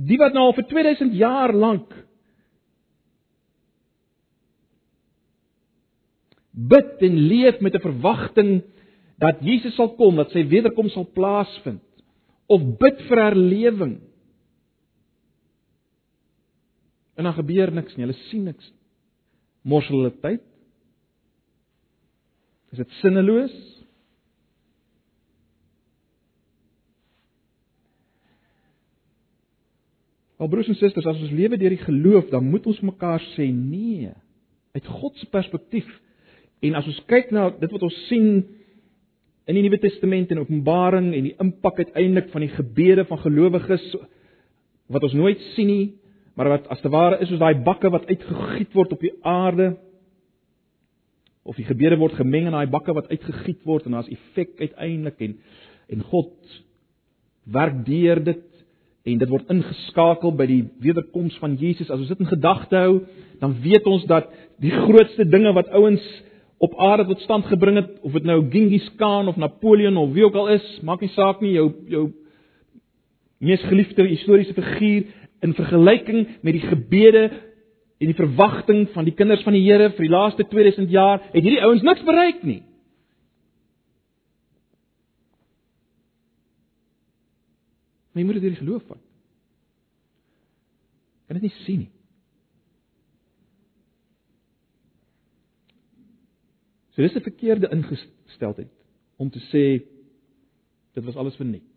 die 0.00 0.18
wat 0.18 0.34
nou 0.34 0.48
al 0.48 0.56
vir 0.56 0.66
2000 0.70 1.14
jaar 1.18 1.54
lank 1.54 1.92
bid 6.50 7.02
en 7.06 7.16
leef 7.30 7.60
met 7.60 7.74
'n 7.74 7.86
verwagting 7.86 8.50
dat 9.18 9.40
Jesus 9.44 9.74
sal 9.74 9.94
kom, 9.94 10.16
dat 10.16 10.30
sy 10.30 10.46
wederkoms 10.48 10.92
sal 10.92 11.06
plaasvind 11.14 11.82
of 12.46 12.62
bid 12.80 13.00
vir 13.08 13.20
herlewing. 13.22 14.00
En 17.14 17.24
dan 17.24 17.36
gebeur 17.36 17.72
niks 17.72 17.96
nie. 17.96 18.06
Hulle 18.06 18.18
sien 18.30 18.44
niks. 18.48 18.72
Mors 19.62 19.88
hulle 19.92 20.10
tyd? 20.22 20.42
Is 22.70 22.78
dit 22.78 22.98
sinneloos? 23.00 23.54
Al 30.40 30.48
broers 30.48 30.70
en 30.72 30.78
susters, 30.78 31.04
as 31.04 31.18
ons 31.20 31.34
lewe 31.36 31.58
deur 31.60 31.74
die 31.74 31.82
geloof, 31.82 32.30
dan 32.32 32.46
moet 32.48 32.64
ons 32.70 32.80
mekaar 32.86 33.20
sê 33.34 33.50
nee 33.52 34.08
uit 34.70 34.86
God 34.86 35.18
se 35.18 35.26
perspektief. 35.28 35.88
En 36.64 36.78
as 36.78 36.86
ons 36.88 37.02
kyk 37.10 37.32
na 37.34 37.48
dit 37.58 37.72
wat 37.74 37.84
ons 37.84 37.98
sien 38.08 38.30
in 39.50 39.58
die 39.58 39.64
Nuwe 39.64 39.80
Testament 39.82 40.30
en 40.30 40.44
Openbaring 40.44 41.10
en 41.16 41.26
die 41.26 41.34
impak 41.42 41.80
uiteindelik 41.82 42.30
van 42.30 42.44
die 42.44 42.52
gebede 42.54 43.04
van 43.08 43.20
gelowiges 43.24 43.84
wat 44.90 45.04
ons 45.06 45.16
nooit 45.18 45.42
sien 45.56 45.68
nie, 45.70 45.86
maar 46.38 46.52
wat 46.54 46.70
as 46.72 46.80
te 46.84 46.92
ware 46.92 47.18
is 47.20 47.28
soos 47.30 47.42
daai 47.42 47.64
bakke 47.66 47.90
wat 47.92 48.06
uitgegiet 48.08 48.72
word 48.78 48.94
op 48.94 49.02
die 49.02 49.12
aarde 49.26 49.72
of 51.42 51.56
die 51.56 51.66
gebede 51.68 51.96
word 52.00 52.18
gemeng 52.18 52.48
in 52.50 52.56
daai 52.56 52.70
bakke 52.70 52.94
wat 52.96 53.08
uitgegiet 53.10 53.62
word 53.68 53.86
en 53.86 53.96
daar's 53.96 54.12
effek 54.12 54.56
uiteindelik 54.60 55.20
en 55.26 55.38
en 55.90 56.02
God 56.06 56.60
werk 57.50 57.80
deur 57.86 58.20
dit 58.24 58.46
en 59.08 59.18
dit 59.18 59.30
word 59.32 59.48
ingeskakel 59.50 60.34
by 60.36 60.46
die 60.46 60.62
wederkoms 60.84 61.38
van 61.40 61.56
Jesus. 61.58 61.88
As 61.90 62.02
ons 62.02 62.10
dit 62.12 62.20
in 62.20 62.28
gedagte 62.30 62.76
hou, 62.76 62.98
dan 63.40 63.56
weet 63.64 63.86
ons 63.88 64.04
dat 64.06 64.28
die 64.60 64.72
grootste 64.74 65.24
dinge 65.24 65.54
wat 65.56 65.72
ouens 65.74 66.04
op 66.60 66.74
aarde 66.76 67.06
tot 67.08 67.22
stand 67.24 67.48
gebring 67.48 67.78
het, 67.80 67.94
of 68.04 68.12
dit 68.12 68.26
nou 68.28 68.42
Genghis 68.52 68.86
Khan 69.00 69.30
of 69.32 69.38
Napoleon 69.40 69.96
of 69.96 70.12
wie 70.12 70.26
ook 70.26 70.36
al 70.36 70.52
is, 70.58 70.66
maak 70.84 71.00
nie 71.00 71.12
saak 71.14 71.40
nie, 71.40 71.54
jou 71.56 71.70
jou 71.88 72.10
mees 73.40 73.62
geliefde 73.64 74.04
historiese 74.04 74.52
figuur 74.52 75.08
in 75.40 75.54
vergelyking 75.56 76.26
met 76.44 76.58
die 76.58 76.66
gebede 76.68 77.30
en 78.00 78.08
die 78.08 78.16
verwagting 78.16 78.86
van 78.94 79.04
die 79.04 79.14
kinders 79.14 79.42
van 79.44 79.52
die 79.52 79.62
Here 79.66 79.90
vir 79.92 80.06
die 80.06 80.12
laaste 80.12 80.46
2000 80.48 80.88
jaar 80.90 81.20
het 81.20 81.42
hierdie 81.44 81.60
ouens 81.60 81.84
niks 81.84 82.04
bereik 82.06 82.42
nie. 82.48 82.62
Maar 88.10 88.22
jy 88.22 88.26
moet 88.26 88.40
dit 88.40 88.46
deur 88.48 88.60
geloof 88.62 88.86
vat. 88.88 89.02
Kan 91.28 91.38
dit 91.38 91.46
nie 91.46 91.58
sien 91.66 91.84
nie. 91.84 91.92
So 96.96 97.02
dis 97.02 97.14
'n 97.14 97.22
verkeerde 97.22 97.68
ingesteldheid 97.70 98.72
om 99.16 99.30
te 99.30 99.40
sê 99.52 99.84
dit 100.94 101.04
was 101.04 101.16
alles 101.16 101.36
verniet. 101.36 101.68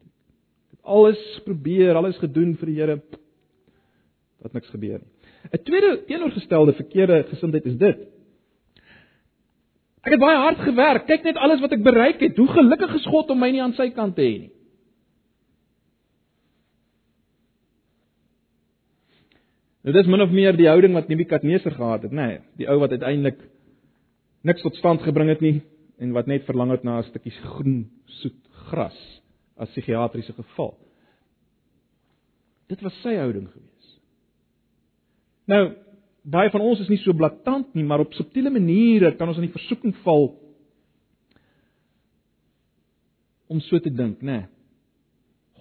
Ek 0.72 0.80
het 0.80 0.84
alles 0.84 1.42
probeer, 1.44 1.96
alles 1.96 2.18
gedoen 2.18 2.56
vir 2.56 2.66
die 2.66 2.80
Here. 2.80 3.02
Dat 4.42 4.54
niks 4.54 4.70
gebeur 4.70 5.00
nie. 5.00 5.23
'n 5.52 5.64
Tweede 5.64 6.04
teenoorgestelde 6.06 6.74
verkeerde 6.74 7.26
gesindheid 7.30 7.66
is 7.66 7.78
dit. 7.78 8.00
Ek 10.04 10.12
het 10.12 10.20
baie 10.20 10.38
hard 10.38 10.60
gewerk. 10.60 11.06
Kyk 11.08 11.24
net 11.24 11.40
alles 11.40 11.62
wat 11.64 11.72
ek 11.72 11.84
bereik 11.84 12.20
het. 12.20 12.38
Hoe 12.38 12.48
gelukkig 12.48 12.94
is 12.96 13.06
God 13.06 13.30
om 13.30 13.40
my 13.40 13.50
nie 13.52 13.62
aan 13.64 13.76
sy 13.78 13.90
kant 13.96 14.16
te 14.16 14.22
hê 14.22 14.38
nie. 14.40 14.52
Nou 19.84 19.96
dis 19.96 20.08
min 20.08 20.24
of 20.24 20.32
meer 20.32 20.56
die 20.56 20.68
houding 20.68 20.94
wat 20.96 21.10
Nebukadneser 21.12 21.76
gehad 21.76 22.06
het, 22.08 22.12
nê? 22.12 22.28
Nee, 22.28 22.40
die 22.56 22.70
ou 22.72 22.78
wat 22.80 22.96
uiteindelik 22.96 23.42
niks 24.48 24.64
tot 24.64 24.76
stand 24.80 25.04
gebring 25.04 25.32
het 25.32 25.44
nie 25.44 25.58
en 26.00 26.16
wat 26.16 26.28
net 26.28 26.48
verlang 26.48 26.72
het 26.72 26.84
na 26.88 27.00
'n 27.00 27.10
stukkie 27.10 27.32
groen 27.32 27.90
soet 28.22 28.40
gras 28.70 29.00
as 29.58 29.70
psigiatriese 29.70 30.34
geval. 30.34 30.78
Dit 32.68 32.82
was 32.82 32.96
sy 33.02 33.16
houding 33.16 33.52
geweest. 33.52 33.73
Nou, 35.50 35.64
baie 36.24 36.52
van 36.54 36.64
ons 36.64 36.80
is 36.84 36.90
nie 36.92 37.02
so 37.02 37.16
blaatant 37.18 37.74
nie, 37.76 37.84
maar 37.84 38.04
op 38.04 38.16
subtiele 38.16 38.52
maniere 38.54 39.14
kan 39.18 39.28
ons 39.28 39.40
in 39.42 39.48
die 39.50 39.56
versoeking 39.56 39.96
val 40.06 40.32
om 43.52 43.60
so 43.62 43.80
te 43.80 43.92
dink, 43.92 44.22
né? 44.22 44.44
Nee. 44.44 44.50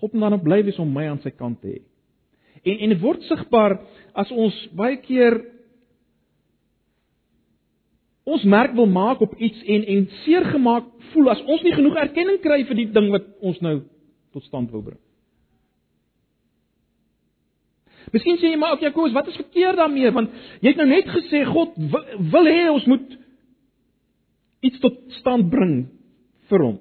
God 0.02 0.12
moet 0.12 0.22
dan 0.22 0.38
op 0.38 0.42
bly 0.42 0.62
wees 0.66 0.78
om 0.82 0.90
my 0.90 1.04
aan 1.06 1.20
sy 1.22 1.30
kant 1.30 1.60
te 1.62 1.76
hê. 1.76 1.80
En 2.66 2.80
en 2.86 2.92
dit 2.94 3.02
word 3.02 3.22
sigbaar 3.28 3.76
as 4.18 4.30
ons 4.34 4.56
baie 4.78 4.96
keer 5.02 5.38
ons 8.26 8.42
merk 8.46 8.74
wil 8.78 8.90
maak 8.90 9.22
op 9.22 9.34
iets 9.38 9.62
en 9.66 9.86
en 9.94 10.08
seer 10.22 10.46
gemaak 10.50 10.88
voel 11.12 11.30
as 11.34 11.42
ons 11.46 11.62
nie 11.62 11.74
genoeg 11.74 12.00
erkenning 12.02 12.40
kry 12.42 12.62
vir 12.66 12.80
die 12.80 12.88
ding 12.94 13.10
wat 13.14 13.30
ons 13.42 13.60
nou 13.62 13.76
tot 14.34 14.46
stand 14.46 14.70
wil 14.74 14.82
bring. 14.90 15.00
Miskien 18.10 18.38
sê 18.40 18.50
jy 18.50 18.58
maar 18.58 18.72
ok 18.76 18.80
Jakobus, 18.88 19.12
wat 19.12 19.28
is 19.28 19.36
verkeerd 19.36 19.76
daarmee? 19.76 20.10
Want 20.10 20.30
jy 20.60 20.72
het 20.72 20.80
nou 20.80 20.88
net 20.88 21.08
gesê 21.08 21.44
God 21.48 21.76
wil, 21.76 22.04
wil 22.34 22.48
hê 22.50 22.70
ons 22.70 22.86
moet 22.90 23.18
iets 24.62 24.80
tot 24.82 24.98
stand 25.20 25.50
bring 25.50 25.86
vir 26.50 26.64
hom. 26.66 26.78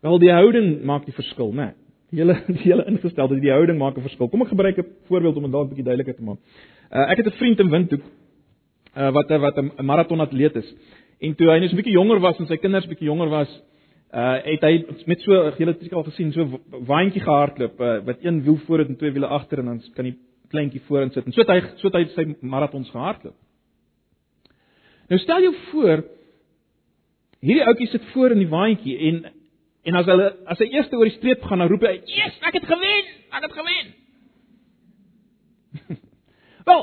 Wel 0.00 0.18
die 0.18 0.32
houding 0.32 0.68
maak 0.88 1.06
die 1.06 1.14
verskil, 1.16 1.52
né? 1.52 1.70
Nee. 1.70 1.76
Die 2.10 2.18
hele 2.18 2.36
die 2.58 2.66
hele 2.66 2.86
ingesteldheid, 2.90 3.42
die 3.42 3.52
houding 3.54 3.78
maak 3.78 3.96
'n 3.96 4.06
verskil. 4.06 4.28
Kom 4.28 4.42
ek 4.42 4.52
gebruik 4.54 4.78
'n 4.78 4.86
voorbeeld 5.08 5.36
om 5.36 5.46
dit 5.46 5.52
dalk 5.52 5.66
'n 5.66 5.74
bietjie 5.74 5.86
duideliker 5.86 6.16
te 6.16 6.22
maak. 6.22 6.38
Uh, 6.90 7.10
ek 7.10 7.22
het 7.22 7.26
'n 7.26 7.38
vriend 7.38 7.60
in 7.60 7.70
Windhoek 7.70 8.04
uh, 8.96 9.10
wat 9.12 9.28
wat 9.28 9.56
'n 9.58 9.84
maratonatleet 9.84 10.56
is. 10.56 10.74
En 11.20 11.34
toe 11.34 11.50
hy 11.50 11.58
net 11.60 11.70
so 11.70 11.76
'n 11.76 11.82
bietjie 11.82 11.98
jonger 11.98 12.20
was 12.20 12.38
en 12.38 12.46
sy 12.46 12.56
kinders 12.56 12.86
bietjie 12.86 13.06
jonger 13.06 13.28
was, 13.28 13.50
uh 14.10 14.38
het 14.44 14.64
hy 14.66 14.72
met 15.06 15.20
so 15.22 15.32
julle 15.58 15.76
het 15.76 15.92
al 15.92 16.06
gesien 16.08 16.32
so 16.32 16.60
waantjie 16.86 17.22
gehardloop 17.22 17.80
uh, 17.80 17.98
wat 18.04 18.24
een 18.24 18.42
wiel 18.42 18.58
voor 18.66 18.78
het 18.78 18.88
en 18.88 18.96
twee 18.96 19.12
wiele 19.12 19.26
agter 19.26 19.58
en 19.58 19.64
dan 19.64 19.82
kan 19.94 20.04
die 20.04 20.16
kleintjie 20.50 20.82
voorin 20.86 21.12
sit. 21.14 21.24
En 21.24 21.32
so 21.32 21.44
het 21.44 21.50
hy 21.54 21.60
so 21.76 21.88
het 21.88 21.98
hy 21.98 22.06
sy 22.14 22.24
maratons 22.40 22.90
gehardloop. 22.90 23.36
Nou 25.08 25.20
stel 25.20 25.46
jou 25.46 25.54
voor 25.70 26.02
hierdie 27.40 27.64
ouetjie 27.64 27.86
sit 27.88 28.04
voor 28.14 28.34
in 28.34 28.42
die 28.42 28.50
waantjie 28.50 28.98
en 28.98 29.22
En 29.82 29.96
as 29.96 30.08
hulle 30.10 30.28
as 30.50 30.60
hy 30.60 30.68
eers 30.74 30.90
oor 30.92 31.08
die 31.08 31.16
streep 31.16 31.44
gaan, 31.48 31.62
dan 31.62 31.70
roep 31.72 31.84
hy: 31.88 31.94
"Yes, 32.04 32.36
ek 32.44 32.58
het 32.58 32.66
gewen! 32.68 33.12
Ek 33.32 33.46
het 33.46 33.54
gewen!" 33.56 33.92
Wel. 36.68 36.82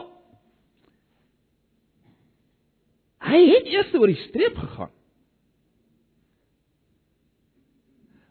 Hy 3.27 3.41
het 3.51 3.69
eers 3.69 3.93
oor 3.93 4.09
die 4.09 4.23
streep 4.23 4.57
gegaan. 4.57 4.93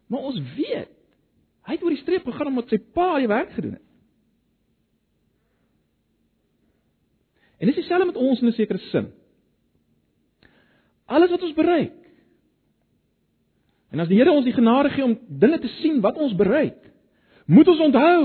Maar 0.07 0.29
ons 0.29 0.39
weet, 0.55 0.91
hy 1.67 1.75
het 1.75 1.83
oor 1.83 1.95
die 1.95 2.01
streep 2.01 2.25
gegaan 2.25 2.53
omdat 2.53 2.71
sy 2.71 2.79
pa 2.95 3.17
die 3.19 3.27
werk 3.27 3.51
gedoen 3.55 3.75
het. 3.75 3.83
En 7.57 7.67
dis 7.67 7.79
dieselfde 7.79 8.05
met 8.05 8.19
ons 8.21 8.41
in 8.41 8.47
'n 8.47 8.55
sekere 8.55 8.79
sin. 8.91 9.11
Alles 11.05 11.29
wat 11.29 11.41
ons 11.41 11.53
bereik, 11.53 12.07
En 13.91 14.03
as 14.03 14.09
die 14.11 14.19
Here 14.19 14.33
ons 14.33 14.45
die 14.47 14.55
genade 14.55 14.91
gee 14.93 15.05
om 15.05 15.15
dinge 15.39 15.59
te 15.63 15.71
sien 15.79 16.01
wat 16.03 16.19
ons 16.19 16.35
bereik, 16.37 16.79
moet 17.47 17.69
ons 17.71 17.83
onthou 17.87 18.23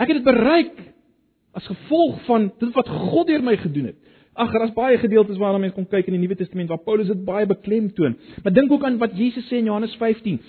ek 0.00 0.08
het 0.08 0.20
dit 0.20 0.26
bereik 0.26 0.76
as 1.58 1.66
gevolg 1.66 2.22
van 2.28 2.46
dit 2.60 2.70
wat 2.76 2.88
God 2.88 3.28
deur 3.28 3.42
my 3.44 3.56
gedoen 3.60 3.90
het. 3.90 3.98
Ag, 4.40 4.54
daar's 4.56 4.72
baie 4.76 4.96
gedeeltes 5.02 5.38
waarna 5.40 5.60
mense 5.60 5.76
kon 5.76 5.88
kyk 5.90 6.08
in 6.08 6.16
die 6.16 6.22
Nuwe 6.22 6.38
Testament 6.40 6.70
waar 6.72 6.80
Paulus 6.84 7.10
dit 7.10 7.22
baie 7.26 7.48
beklemtoon. 7.48 8.16
Maar 8.44 8.54
dink 8.56 8.72
ook 8.72 8.84
aan 8.88 8.98
wat 9.02 9.16
Jesus 9.18 9.48
sê 9.50 9.60
in 9.60 9.68
Johannes 9.68 9.96
15. 10.00 10.40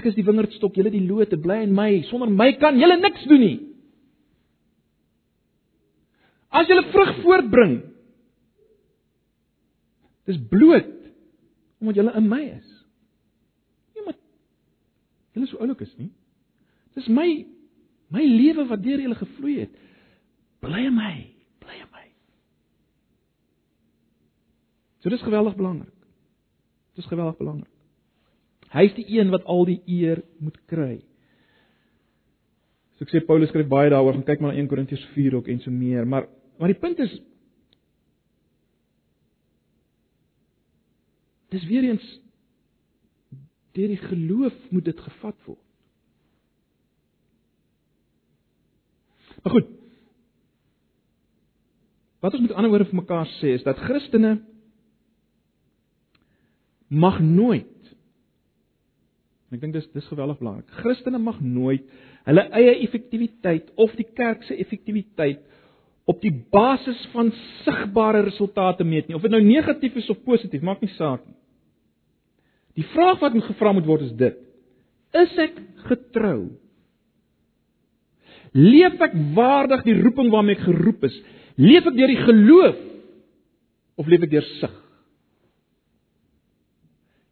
Ek 0.00 0.06
is 0.08 0.16
die 0.16 0.24
wingerdstok, 0.24 0.76
julle 0.76 0.92
die 0.92 1.04
lote, 1.04 1.36
bly 1.40 1.62
in 1.66 1.74
my. 1.76 1.90
Sonder 2.08 2.30
my 2.32 2.52
kan 2.60 2.78
julle 2.80 2.96
niks 3.00 3.24
doen 3.28 3.42
nie. 3.44 3.56
As 6.50 6.68
julle 6.70 6.86
vrug 6.90 7.12
voortbring, 7.22 7.76
dis 10.30 10.40
bloot 10.50 10.96
omdat 11.80 11.96
julle 11.96 12.12
in 12.18 12.26
my 12.28 12.40
is. 12.44 12.72
Nie 13.94 14.02
omdat 14.02 14.18
julle 15.36 15.50
so 15.50 15.62
oulik 15.62 15.84
is 15.86 15.92
nie. 15.96 16.10
Dis 16.98 17.08
my 17.08 17.28
my 18.10 18.24
lewe 18.26 18.66
wat 18.66 18.82
deur 18.82 19.00
julle 19.00 19.18
gevloei 19.20 19.60
het. 19.62 19.76
Bly 20.60 20.86
in 20.88 20.96
my, 20.96 21.14
bly 21.62 21.76
in 21.78 21.92
my. 21.94 22.06
So 25.00 25.08
dis 25.08 25.22
geweldig 25.24 25.56
belangrik. 25.56 25.94
Dis 26.98 27.08
geweldig 27.08 27.38
belangrik. 27.38 27.70
Hy 28.70 28.84
is 28.86 28.94
die 28.94 29.06
een 29.18 29.32
wat 29.32 29.46
al 29.50 29.64
die 29.66 29.80
eer 29.86 30.22
moet 30.38 30.58
kry. 30.70 31.00
So 32.98 33.06
ek 33.06 33.14
sê 33.14 33.22
Paulus 33.24 33.50
skryf 33.50 33.68
baie 33.70 33.90
daaroor, 33.90 34.18
gaan 34.18 34.28
kyk 34.28 34.42
maar 34.44 34.52
na 34.52 34.60
1 34.60 34.68
Korintiërs 34.70 35.06
4 35.16 35.38
ook 35.40 35.48
en 35.48 35.62
so 35.64 35.72
meer, 35.74 36.06
maar 36.06 36.28
maar 36.60 36.68
die 36.68 36.80
punt 36.80 36.98
is 37.00 37.14
Dis 41.50 41.64
weer 41.66 41.82
eens 41.82 42.04
deur 43.74 43.90
die 43.90 44.02
geloof 44.02 44.54
moet 44.70 44.84
dit 44.84 45.00
gevat 45.00 45.36
word. 45.46 45.66
Maar 49.42 49.52
goed. 49.52 49.68
Wat 52.20 52.34
ons 52.36 52.44
met 52.44 52.52
ander 52.52 52.70
woorde 52.70 52.86
vir 52.90 53.00
mekaar 53.00 53.26
sê 53.38 53.54
is 53.56 53.66
dat 53.66 53.80
Christene 53.82 54.36
mag 56.90 57.20
nooit 57.22 57.80
en 59.50 59.58
ek 59.58 59.64
dink 59.64 59.74
dis 59.74 59.86
dis 59.96 60.06
geweldig 60.06 60.38
belangrik. 60.38 60.68
Christene 60.78 61.18
mag 61.18 61.40
nooit 61.42 61.86
hulle 62.28 62.44
eie 62.54 62.76
effektiwiteit 62.84 63.72
of 63.82 63.94
die 63.98 64.06
kerk 64.14 64.44
se 64.46 64.54
effektiwiteit 64.62 65.40
op 66.10 66.20
die 66.22 66.32
basis 66.54 67.00
van 67.14 67.32
sigbare 67.64 68.22
resultate 68.26 68.86
meet 68.86 69.08
nie. 69.08 69.16
Of 69.18 69.26
dit 69.26 69.34
nou 69.34 69.42
negatief 69.42 69.96
is 69.98 70.10
of 70.10 70.22
positief, 70.26 70.62
maak 70.66 70.82
nie 70.82 70.90
saak 70.94 71.24
nie. 71.26 71.36
Die 72.78 72.86
vraag 72.94 73.18
wat 73.22 73.34
moet 73.34 73.48
gevra 73.50 73.74
moet 73.74 73.88
word 73.88 74.06
is 74.06 74.14
dit: 74.18 74.38
Is 75.18 75.34
ek 75.42 75.58
getrou? 75.88 76.52
Leef 78.54 79.02
ek 79.02 79.16
waardig 79.34 79.82
die 79.86 79.98
roeping 79.98 80.30
waarmee 80.30 80.58
ek 80.58 80.66
geroep 80.66 81.06
is? 81.10 81.16
Leef 81.58 81.86
ek 81.90 81.98
deur 81.98 82.10
die 82.10 82.22
geloof 82.22 82.78
of 83.98 84.10
leef 84.10 84.26
ek 84.26 84.32
deur 84.38 84.46
sug? 84.60 84.78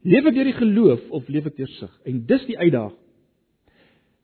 Leef 0.09 0.29
ek 0.29 0.37
deur 0.37 0.49
die 0.49 0.57
geloof 0.57 1.09
of 1.13 1.29
leef 1.29 1.49
ek 1.51 1.57
deur 1.59 1.71
sug? 1.77 1.93
En 2.09 2.23
dis 2.29 2.45
die 2.49 2.57
uitdaging. 2.59 2.97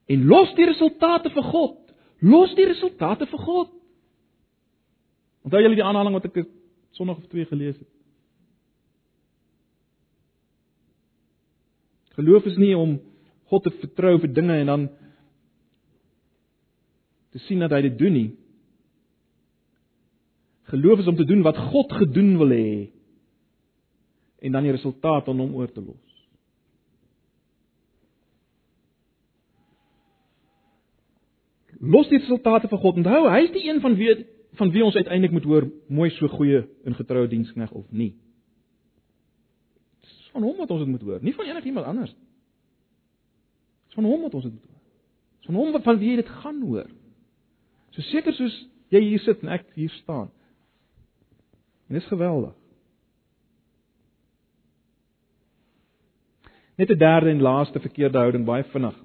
En 0.09 0.27
los 0.29 0.53
die 0.57 0.67
resultate 0.69 1.31
vir 1.33 1.45
God. 1.49 1.77
Los 2.25 2.53
die 2.57 2.65
resultate 2.69 3.27
vir 3.29 3.41
God. 3.41 3.73
Onthou 5.45 5.61
julle 5.61 5.77
die 5.77 5.85
aanhaling 5.85 6.15
wat 6.17 6.29
ek 6.29 6.45
Sondag 6.95 7.19
of 7.19 7.27
2 7.27 7.43
gelees 7.49 7.75
het? 7.75 7.89
Geloof 12.15 12.45
is 12.47 12.55
nie 12.55 12.71
om 12.77 12.95
God 13.51 13.65
te 13.67 13.73
vertrou 13.81 14.13
vir 14.23 14.31
dinge 14.31 14.55
en 14.61 14.69
dan 14.71 14.85
te 17.35 17.41
sien 17.43 17.59
dat 17.59 17.75
hy 17.75 17.81
dit 17.89 17.97
doen 17.99 18.15
nie. 18.15 18.29
Geloof 20.71 21.03
is 21.03 21.09
om 21.11 21.17
te 21.19 21.27
doen 21.27 21.43
wat 21.43 21.59
God 21.73 21.91
gedoen 21.99 22.37
wil 22.39 22.55
hê 22.55 22.69
en 24.39 24.51
dan 24.51 24.63
die 24.63 24.73
resultaat 24.75 25.27
aan 25.27 25.39
hom 25.39 25.55
oor 25.55 25.71
te 25.71 25.81
los. 25.81 26.03
Los 31.79 32.09
die 32.09 32.19
resultate 32.19 32.67
vir 32.71 32.79
God. 32.81 33.01
Onthou, 33.03 33.25
hy 33.29 33.41
is 33.45 33.53
die 33.53 33.67
een 33.69 33.81
van 33.83 33.97
wie 33.99 34.13
van 34.55 34.69
wie 34.71 34.85
ons 34.85 34.95
uiteindelik 34.95 35.33
moet 35.35 35.43
hoor 35.43 35.65
mooi 35.91 36.09
so 36.15 36.27
goeie 36.31 36.61
en 36.87 36.95
getroue 36.95 37.27
dienskneg 37.27 37.73
of 37.75 37.83
nie 37.91 38.13
van 40.35 40.43
hom 40.43 40.57
wat 40.59 40.71
ons 40.75 40.83
dit 40.83 40.91
moet 40.91 41.03
hoor, 41.07 41.21
nie 41.23 41.33
van 41.35 41.47
enigiemand 41.47 41.87
anders. 41.87 42.11
Dis 43.87 43.95
van 43.95 44.07
hom 44.09 44.25
wat 44.25 44.33
ons 44.35 44.43
dit 44.43 44.51
moet 44.51 44.67
hoor. 44.67 44.81
Dis 45.39 45.47
van 45.47 45.59
hom 45.61 45.71
wat 45.71 45.85
van 45.85 45.99
wie 46.01 46.09
jy 46.11 46.17
dit 46.19 46.31
gaan 46.41 46.57
hoor. 46.65 46.89
So 47.95 48.03
seker 48.09 48.35
soos 48.35 48.57
jy 48.91 48.99
hier 49.05 49.23
sit 49.23 49.45
en 49.45 49.53
ek 49.55 49.69
hier 49.77 49.93
staan. 50.01 50.27
En 51.87 51.95
dis 51.95 52.11
geweldig. 52.11 52.51
Net 56.75 56.89
'n 56.89 56.97
derde 56.97 57.29
en 57.29 57.41
laaste 57.41 57.79
verkeerde 57.79 58.17
houding 58.17 58.45
baie 58.45 58.63
vinnig. 58.63 58.95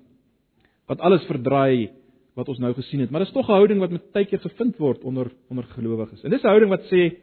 Wat 0.87 1.01
alles 1.01 1.25
verdraai 1.25 1.91
wat 2.35 2.49
ons 2.49 2.59
nou 2.59 2.73
gesien 2.75 3.01
het, 3.01 3.11
maar 3.11 3.21
dis 3.21 3.33
tog 3.33 3.49
'n 3.49 3.53
houding 3.53 3.81
wat 3.81 3.91
met 3.91 4.13
tyd 4.13 4.29
keer 4.29 4.39
gevind 4.39 4.77
word 4.77 5.05
onder 5.05 5.31
onder 5.49 5.65
gelowiges. 5.65 6.23
En 6.23 6.31
dis 6.31 6.43
'n 6.43 6.47
houding 6.47 6.71
wat 6.71 6.85
sê 6.85 7.17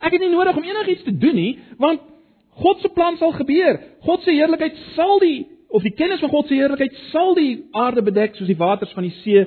ek 0.00 0.12
het 0.12 0.20
nie 0.20 0.30
nodig 0.30 0.56
om 0.56 0.62
enigiets 0.62 1.02
te 1.02 1.18
doen 1.18 1.34
nie, 1.34 1.58
want 1.78 2.00
God 2.50 2.80
se 2.80 2.88
plan 2.88 3.16
sal 3.16 3.32
gebeur. 3.32 3.80
God 4.00 4.22
se 4.22 4.30
heerlikheid 4.30 4.76
sal 4.94 5.18
die 5.18 5.46
of 5.68 5.82
die 5.82 5.94
kennis 5.94 6.20
van 6.20 6.28
God 6.28 6.46
se 6.46 6.54
heerlikheid 6.54 6.94
sal 7.12 7.34
die 7.34 7.64
aarde 7.72 8.02
bedek 8.02 8.34
soos 8.34 8.46
die 8.46 8.56
waters 8.56 8.92
van 8.92 9.02
die 9.02 9.16
see. 9.22 9.46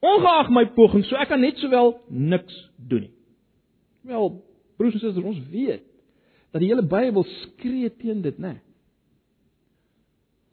Ongeag 0.00 0.50
my 0.50 0.66
pogings, 0.66 1.08
so 1.08 1.16
ek 1.16 1.28
kan 1.28 1.40
net 1.40 1.58
sowel 1.58 2.00
niks 2.08 2.70
doen 2.76 3.00
nie. 3.00 3.10
Wel, 4.04 4.42
broers 4.76 4.94
en 4.94 5.00
susters, 5.00 5.24
ons 5.24 5.40
weet 5.50 5.82
dat 6.52 6.60
die 6.60 6.68
hele 6.68 6.82
Bybel 6.82 7.24
skree 7.24 7.90
teen 7.96 8.20
dit, 8.22 8.38
né? 8.38 8.60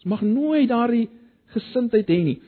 Ons 0.02 0.10
mag 0.10 0.22
nooit 0.26 0.70
daardie 0.70 1.10
gesindheid 1.54 2.10
hê 2.10 2.24
nie. 2.26 2.40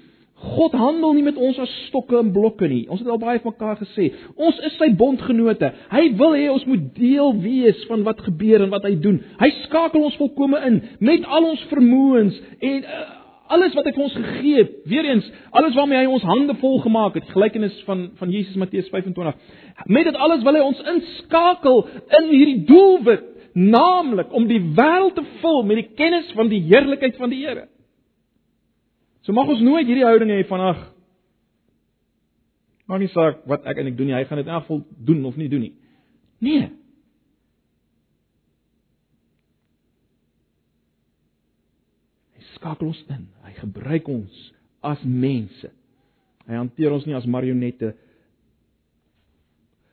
God 0.43 0.74
handel 0.76 1.14
nie 1.16 1.24
met 1.24 1.38
ons 1.39 1.60
as 1.62 1.72
stokke 1.88 2.18
en 2.20 2.32
blokke 2.36 2.68
nie. 2.68 2.82
Ons 2.91 3.04
het 3.04 3.10
al 3.14 3.20
baie 3.22 3.39
van 3.39 3.54
mekaar 3.54 3.78
gesê. 3.80 4.10
Ons 4.36 4.58
is 4.66 4.74
sy 4.80 4.89
bondgenote. 4.97 5.70
Hy 5.91 6.04
wil 6.20 6.34
hê 6.36 6.47
ons 6.51 6.66
moet 6.68 6.88
deel 6.97 7.36
wees 7.43 7.84
van 7.88 8.01
wat 8.08 8.24
gebeur 8.26 8.66
en 8.66 8.74
wat 8.74 8.88
hy 8.89 8.95
doen. 8.99 9.22
Hy 9.39 9.49
skakel 9.68 10.04
ons 10.10 10.18
volkome 10.20 10.60
in 10.68 10.82
met 10.99 11.30
al 11.30 11.47
ons 11.54 11.64
vermoëns 11.70 12.41
en 12.60 12.82
uh, 12.82 13.04
alles 13.54 13.78
wat 13.78 13.88
hy 13.88 13.93
vir 13.95 14.06
ons 14.08 14.18
gegee 14.18 14.60
het. 14.64 14.76
Weereens, 14.89 15.30
alles 15.56 15.78
waarmee 15.78 16.01
hy 16.01 16.12
ons 16.12 16.26
hande 16.28 16.58
vol 16.60 16.80
gemaak 16.84 17.22
het. 17.22 17.30
Gelykenis 17.32 17.78
van 17.88 18.08
van 18.20 18.34
Jesus 18.34 18.58
Matteus 18.60 18.89
25. 18.91 19.38
Met 19.93 20.10
dit 20.10 20.18
alles 20.28 20.43
wil 20.43 20.58
hy 20.58 20.66
ons 20.66 20.84
inskakel 20.95 21.84
in 22.20 22.32
hierdie 22.34 22.64
doelwit, 22.68 23.30
naamlik 23.54 24.34
om 24.34 24.47
die 24.49 24.62
wêreld 24.76 25.16
te 25.18 25.24
vul 25.41 25.64
met 25.68 25.82
die 25.82 25.89
kennis 25.97 26.32
van 26.38 26.49
die 26.49 26.62
heerlikheid 26.66 27.18
van 27.22 27.30
die 27.30 27.43
Here. 27.45 27.68
So 29.24 29.34
mag 29.34 29.47
ons 29.47 29.62
nooit 29.64 29.88
hierdie 29.88 30.06
houding 30.06 30.34
hê 30.34 30.41
van 30.49 30.68
ag 30.74 30.82
maak 32.93 32.99
nie 32.99 33.12
saak 33.14 33.43
wat 33.49 33.64
ek 33.66 33.80
eintlik 33.80 33.97
doen 33.97 34.12
nie, 34.12 34.18
hy 34.18 34.26
gaan 34.28 34.41
dit 34.41 34.49
in 34.49 34.54
elk 34.54 34.66
geval 34.68 34.82
doen 35.08 35.22
of 35.26 35.38
nie 35.39 35.49
doen 35.49 35.64
nie. 35.66 35.74
Nee. 36.43 36.66
Hy 42.36 42.43
skakel 42.58 42.91
ons 42.91 42.99
in. 43.16 43.24
Hy 43.47 43.56
gebruik 43.62 44.12
ons 44.12 44.43
as 44.84 45.01
mense. 45.08 45.72
Hy 46.43 46.60
hanteer 46.60 46.91
ons 46.93 47.08
nie 47.08 47.16
as 47.16 47.26
marionette. 47.30 47.93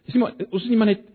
Dis 0.09 0.17
nie 0.17 0.25
maar 0.25 0.35
ons 0.51 0.65
is 0.65 0.71
nie 0.73 0.81
maar 0.81 0.91
net 0.91 1.07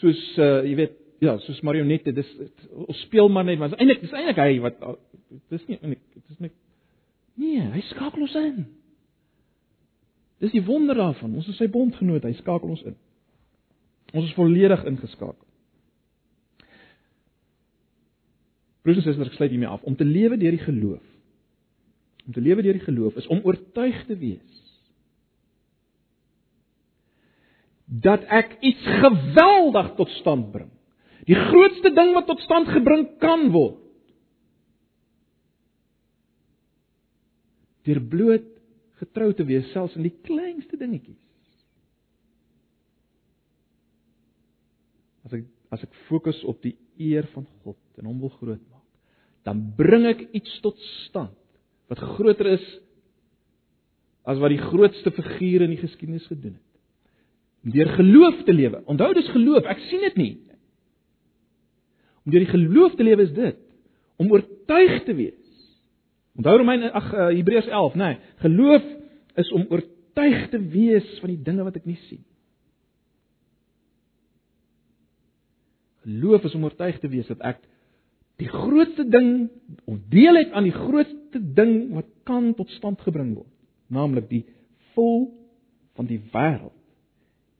soos 0.00 0.22
uh, 0.38 0.62
jy 0.66 0.76
weet 0.78 0.94
ja, 1.24 1.38
soos 1.46 1.62
marionette, 1.64 2.12
dis 2.12 2.28
ons 2.86 3.02
speel 3.06 3.30
maar 3.32 3.46
net, 3.48 3.58
want 3.62 3.76
eintlik 3.80 4.02
dis 4.04 4.12
eintlik 4.12 4.40
hy 4.42 4.58
wat 4.64 4.80
dis 5.52 5.64
nie 5.70 5.78
eintlik 5.80 6.02
dis 6.20 6.40
nie 6.44 6.52
Nee, 7.36 7.60
hy 7.68 7.82
skakel 7.90 8.22
ons 8.24 8.34
in. 8.40 8.62
Dis 10.40 10.54
die 10.54 10.62
wonder 10.64 10.96
daarvan. 10.96 11.34
Ons 11.36 11.50
is 11.52 11.58
sy 11.60 11.68
bondgenoot, 11.68 12.24
hy 12.24 12.32
skakel 12.38 12.72
ons 12.72 12.84
in. 12.88 12.96
Ons 14.16 14.30
is 14.30 14.36
volledig 14.36 14.84
ingeskakel. 14.88 15.42
Broers 18.86 19.02
en 19.02 19.04
susters, 19.04 19.32
ek 19.32 19.36
sluit 19.36 19.52
hiermee 19.52 19.68
af. 19.68 19.84
Om 19.84 19.98
te 20.00 20.06
lewe 20.08 20.38
deur 20.40 20.56
die 20.56 20.62
geloof. 20.64 21.04
Om 22.24 22.36
te 22.36 22.44
lewe 22.44 22.64
deur 22.64 22.78
die 22.78 22.86
geloof 22.86 23.18
is 23.20 23.28
om 23.32 23.44
oortuig 23.44 23.98
te 24.08 24.16
wees 24.16 24.62
dat 27.86 28.24
ek 28.34 28.56
iets 28.66 28.82
geweldig 28.82 29.92
tot 29.98 30.10
stand 30.18 30.50
bring. 30.52 30.70
Die 31.26 31.38
grootste 31.38 31.90
ding 31.94 32.12
wat 32.14 32.26
tot 32.26 32.42
stand 32.42 32.70
gebring 32.70 33.06
kan 33.22 33.48
word. 33.54 33.82
Deur 37.86 38.02
bloot 38.02 38.46
getrou 38.98 39.30
te 39.36 39.46
wees 39.46 39.68
selfs 39.74 39.94
in 39.98 40.06
die 40.06 40.14
kleinste 40.26 40.78
dingetjies. 40.80 41.22
As 45.26 45.36
ek 45.38 45.46
as 45.74 45.82
ek 45.82 45.94
fokus 46.06 46.38
op 46.46 46.60
die 46.62 46.76
eer 47.02 47.26
van 47.32 47.44
God 47.64 47.98
en 47.98 48.06
hom 48.06 48.20
wil 48.22 48.30
groot 48.38 48.62
maak, 48.70 48.84
dan 49.46 49.64
bring 49.78 50.06
ek 50.08 50.22
iets 50.38 50.60
tot 50.62 50.78
stand 51.06 51.34
wat 51.90 52.02
groter 52.16 52.52
is 52.54 52.66
as 54.26 54.38
wat 54.42 54.54
die 54.54 54.62
grootste 54.62 55.10
figure 55.14 55.66
in 55.66 55.74
die 55.74 55.82
geskiedenis 55.82 56.26
gedoen 56.30 56.54
het. 56.56 56.65
Deur 57.66 57.88
geloof 57.96 58.42
te 58.46 58.54
lewe. 58.54 58.82
Onthou 58.86 59.10
dis 59.14 59.28
geloof, 59.34 59.66
ek 59.66 59.80
sien 59.88 60.04
dit 60.06 60.20
nie. 60.20 60.34
Om 62.26 62.34
deur 62.34 62.44
die 62.44 62.52
geloof 62.52 62.94
te 62.98 63.06
lewe 63.06 63.26
is 63.26 63.34
dit 63.34 63.62
om 64.16 64.30
oortuig 64.32 65.02
te 65.04 65.14
wees. 65.14 65.42
Onthou 66.38 66.56
Romeine 66.60 66.88
ag 66.96 67.10
uh, 67.12 67.26
Hebreërs 67.34 67.68
11, 67.68 67.98
nê? 68.00 68.12
Nee, 68.14 68.34
geloof 68.44 68.86
is 69.42 69.50
om 69.52 69.66
oortuig 69.68 70.46
te 70.52 70.60
wees 70.72 71.10
van 71.20 71.32
die 71.32 71.42
dinge 71.44 71.66
wat 71.66 71.76
ek 71.76 71.88
nie 71.88 71.98
sien. 72.06 72.22
Geloof 76.06 76.46
is 76.48 76.54
om 76.56 76.64
oortuig 76.68 77.00
te 77.02 77.10
wees 77.12 77.28
dat 77.32 77.42
ek 77.44 77.60
die 78.40 78.48
grootste 78.52 79.04
ding 79.08 79.48
ontdeel 79.88 80.38
het 80.38 80.54
aan 80.56 80.68
die 80.68 80.76
grootste 80.76 81.40
ding 81.56 81.76
wat 81.96 82.08
kan 82.28 82.52
tot 82.56 82.72
stand 82.76 83.00
gebring 83.04 83.34
word, 83.34 83.52
naamlik 83.92 84.28
die 84.30 84.44
vol 84.94 85.30
van 85.96 86.08
die 86.08 86.20
wêreld 86.32 86.75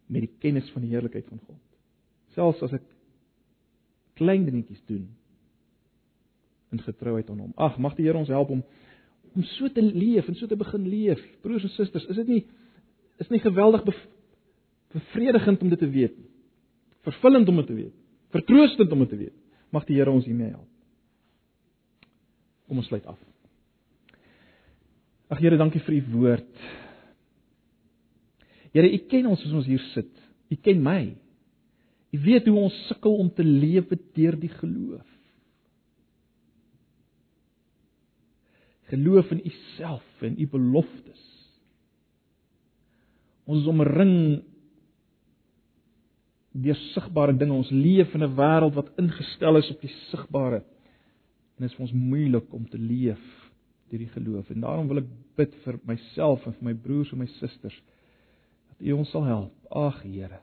met 0.06 0.26
die 0.26 0.32
kennis 0.42 0.68
van 0.74 0.84
die 0.84 0.92
heerlikheid 0.92 1.26
van 1.28 1.40
God. 1.46 1.62
Selfs 2.36 2.62
as 2.66 2.74
ek 2.78 2.84
klein 4.16 4.46
dingetjies 4.46 4.82
doen 4.88 5.06
in 6.72 6.82
getrouheid 6.82 7.30
aan 7.30 7.42
hom. 7.44 7.54
Ag, 7.56 7.78
mag 7.82 7.96
die 7.96 8.06
Here 8.06 8.18
ons 8.18 8.32
help 8.32 8.52
om 8.54 8.64
om 9.36 9.44
so 9.44 9.68
te 9.68 9.82
leef 9.84 10.28
en 10.30 10.36
so 10.38 10.48
te 10.48 10.56
begin 10.56 10.86
leef. 10.88 11.20
Broers 11.42 11.66
en 11.66 11.72
susters, 11.74 12.06
is 12.08 12.16
dit 12.22 12.30
nie 12.30 12.44
is 13.20 13.28
nie 13.32 13.40
geweldig 13.40 13.84
bevredigend 14.94 15.60
om 15.62 15.72
dit 15.72 15.80
te 15.80 15.88
weet 15.90 16.16
nie. 16.16 16.30
Vervullend 17.04 17.48
om 17.48 17.60
dit 17.60 17.66
te 17.66 17.76
weet. 17.76 17.94
Vertroostend 18.34 18.92
om 18.92 19.04
dit 19.04 19.12
te 19.12 19.20
weet. 19.20 19.36
Mag 19.70 19.84
die 19.88 19.98
Here 19.98 20.10
ons 20.10 20.24
hiermee 20.24 20.50
help. 20.50 20.68
Kom 22.66 22.80
ons 22.82 22.88
sluit 22.90 23.06
af. 23.06 23.18
Ag 25.28 25.42
Here, 25.42 25.58
dankie 25.58 25.82
vir 25.84 25.98
u 25.98 26.02
woord. 26.16 26.66
Here, 28.76 28.92
u 28.92 28.98
ken 29.08 29.24
ons 29.30 29.40
as 29.40 29.54
ons 29.56 29.68
hier 29.70 29.80
sit. 29.94 30.10
U 30.52 30.56
ken 30.60 30.82
my. 30.84 31.00
U 32.12 32.18
weet 32.26 32.48
hoe 32.50 32.66
ons 32.66 32.76
sukkel 32.90 33.14
om 33.22 33.30
te 33.32 33.44
lewe 33.44 33.96
deur 34.16 34.36
die 34.36 34.52
geloof. 34.52 35.06
Geloof 38.92 39.32
in 39.34 39.40
u 39.48 39.54
self 39.78 40.26
en 40.28 40.36
u 40.38 40.46
beloftes. 40.52 41.24
Ons 43.48 43.64
is 43.64 43.72
omring 43.72 44.14
deur 46.52 46.78
sigbare 46.92 47.32
dinge. 47.32 47.56
Ons 47.56 47.72
leef 47.72 48.12
in 48.14 48.28
'n 48.28 48.36
wêreld 48.36 48.76
wat 48.76 48.92
ingestel 49.00 49.56
is 49.56 49.72
op 49.72 49.80
die 49.80 49.94
sigbare. 50.10 50.60
En 51.56 51.64
dit 51.64 51.70
is 51.70 51.76
vir 51.76 51.86
ons 51.88 51.92
moeilik 52.12 52.52
om 52.52 52.68
te 52.68 52.78
leef 52.78 53.24
deur 53.88 53.98
die 53.98 54.14
geloof. 54.14 54.50
En 54.50 54.60
daarom 54.60 54.88
wil 54.88 54.98
ek 54.98 55.10
bid 55.36 55.54
vir 55.64 55.80
myself 55.86 56.46
en 56.46 56.52
vir 56.52 56.64
my 56.64 56.74
broers 56.74 57.12
en 57.12 57.18
my 57.18 57.26
susters 57.40 57.80
dat 58.76 58.86
U 58.88 58.92
ons 58.92 59.10
sal 59.10 59.24
help. 59.24 59.52
Ag 59.70 60.02
Here, 60.02 60.38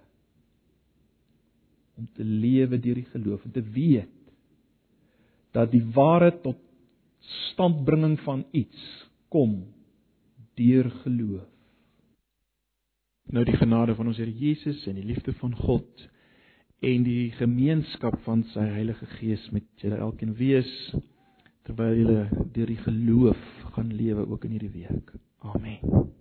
om 1.96 2.10
te 2.14 2.24
lewe 2.26 2.80
deur 2.82 2.98
die 3.00 3.10
geloof 3.14 3.46
en 3.46 3.54
te 3.56 3.64
weet 3.64 4.10
dat 5.54 5.72
die 5.72 5.84
ware 5.94 6.32
tot 6.42 6.58
standbringing 7.54 8.18
van 8.26 8.44
iets 8.52 8.82
kom 9.32 9.62
deur 10.58 10.90
geloof. 11.04 11.48
Nou 13.34 13.46
die 13.46 13.58
genade 13.58 13.96
van 13.96 14.10
ons 14.12 14.20
Here 14.20 14.34
Jesus 14.34 14.84
en 14.90 14.98
die 15.00 15.08
liefde 15.08 15.34
van 15.40 15.56
God 15.56 16.08
en 16.84 17.06
die 17.06 17.32
gemeenskap 17.38 18.20
van 18.26 18.44
sy 18.52 18.66
Heilige 18.74 19.08
Gees 19.18 19.46
met 19.56 19.66
julle 19.82 20.02
elkeen 20.04 20.34
wees 20.38 20.74
terwyl 21.64 21.96
julle 21.96 22.48
deur 22.58 22.74
die 22.74 22.82
geloof 22.84 23.48
gaan 23.78 23.94
lewe 23.96 24.28
ook 24.28 24.50
in 24.50 24.58
hierdie 24.58 24.74
week. 24.84 25.16
Amen. 25.54 26.12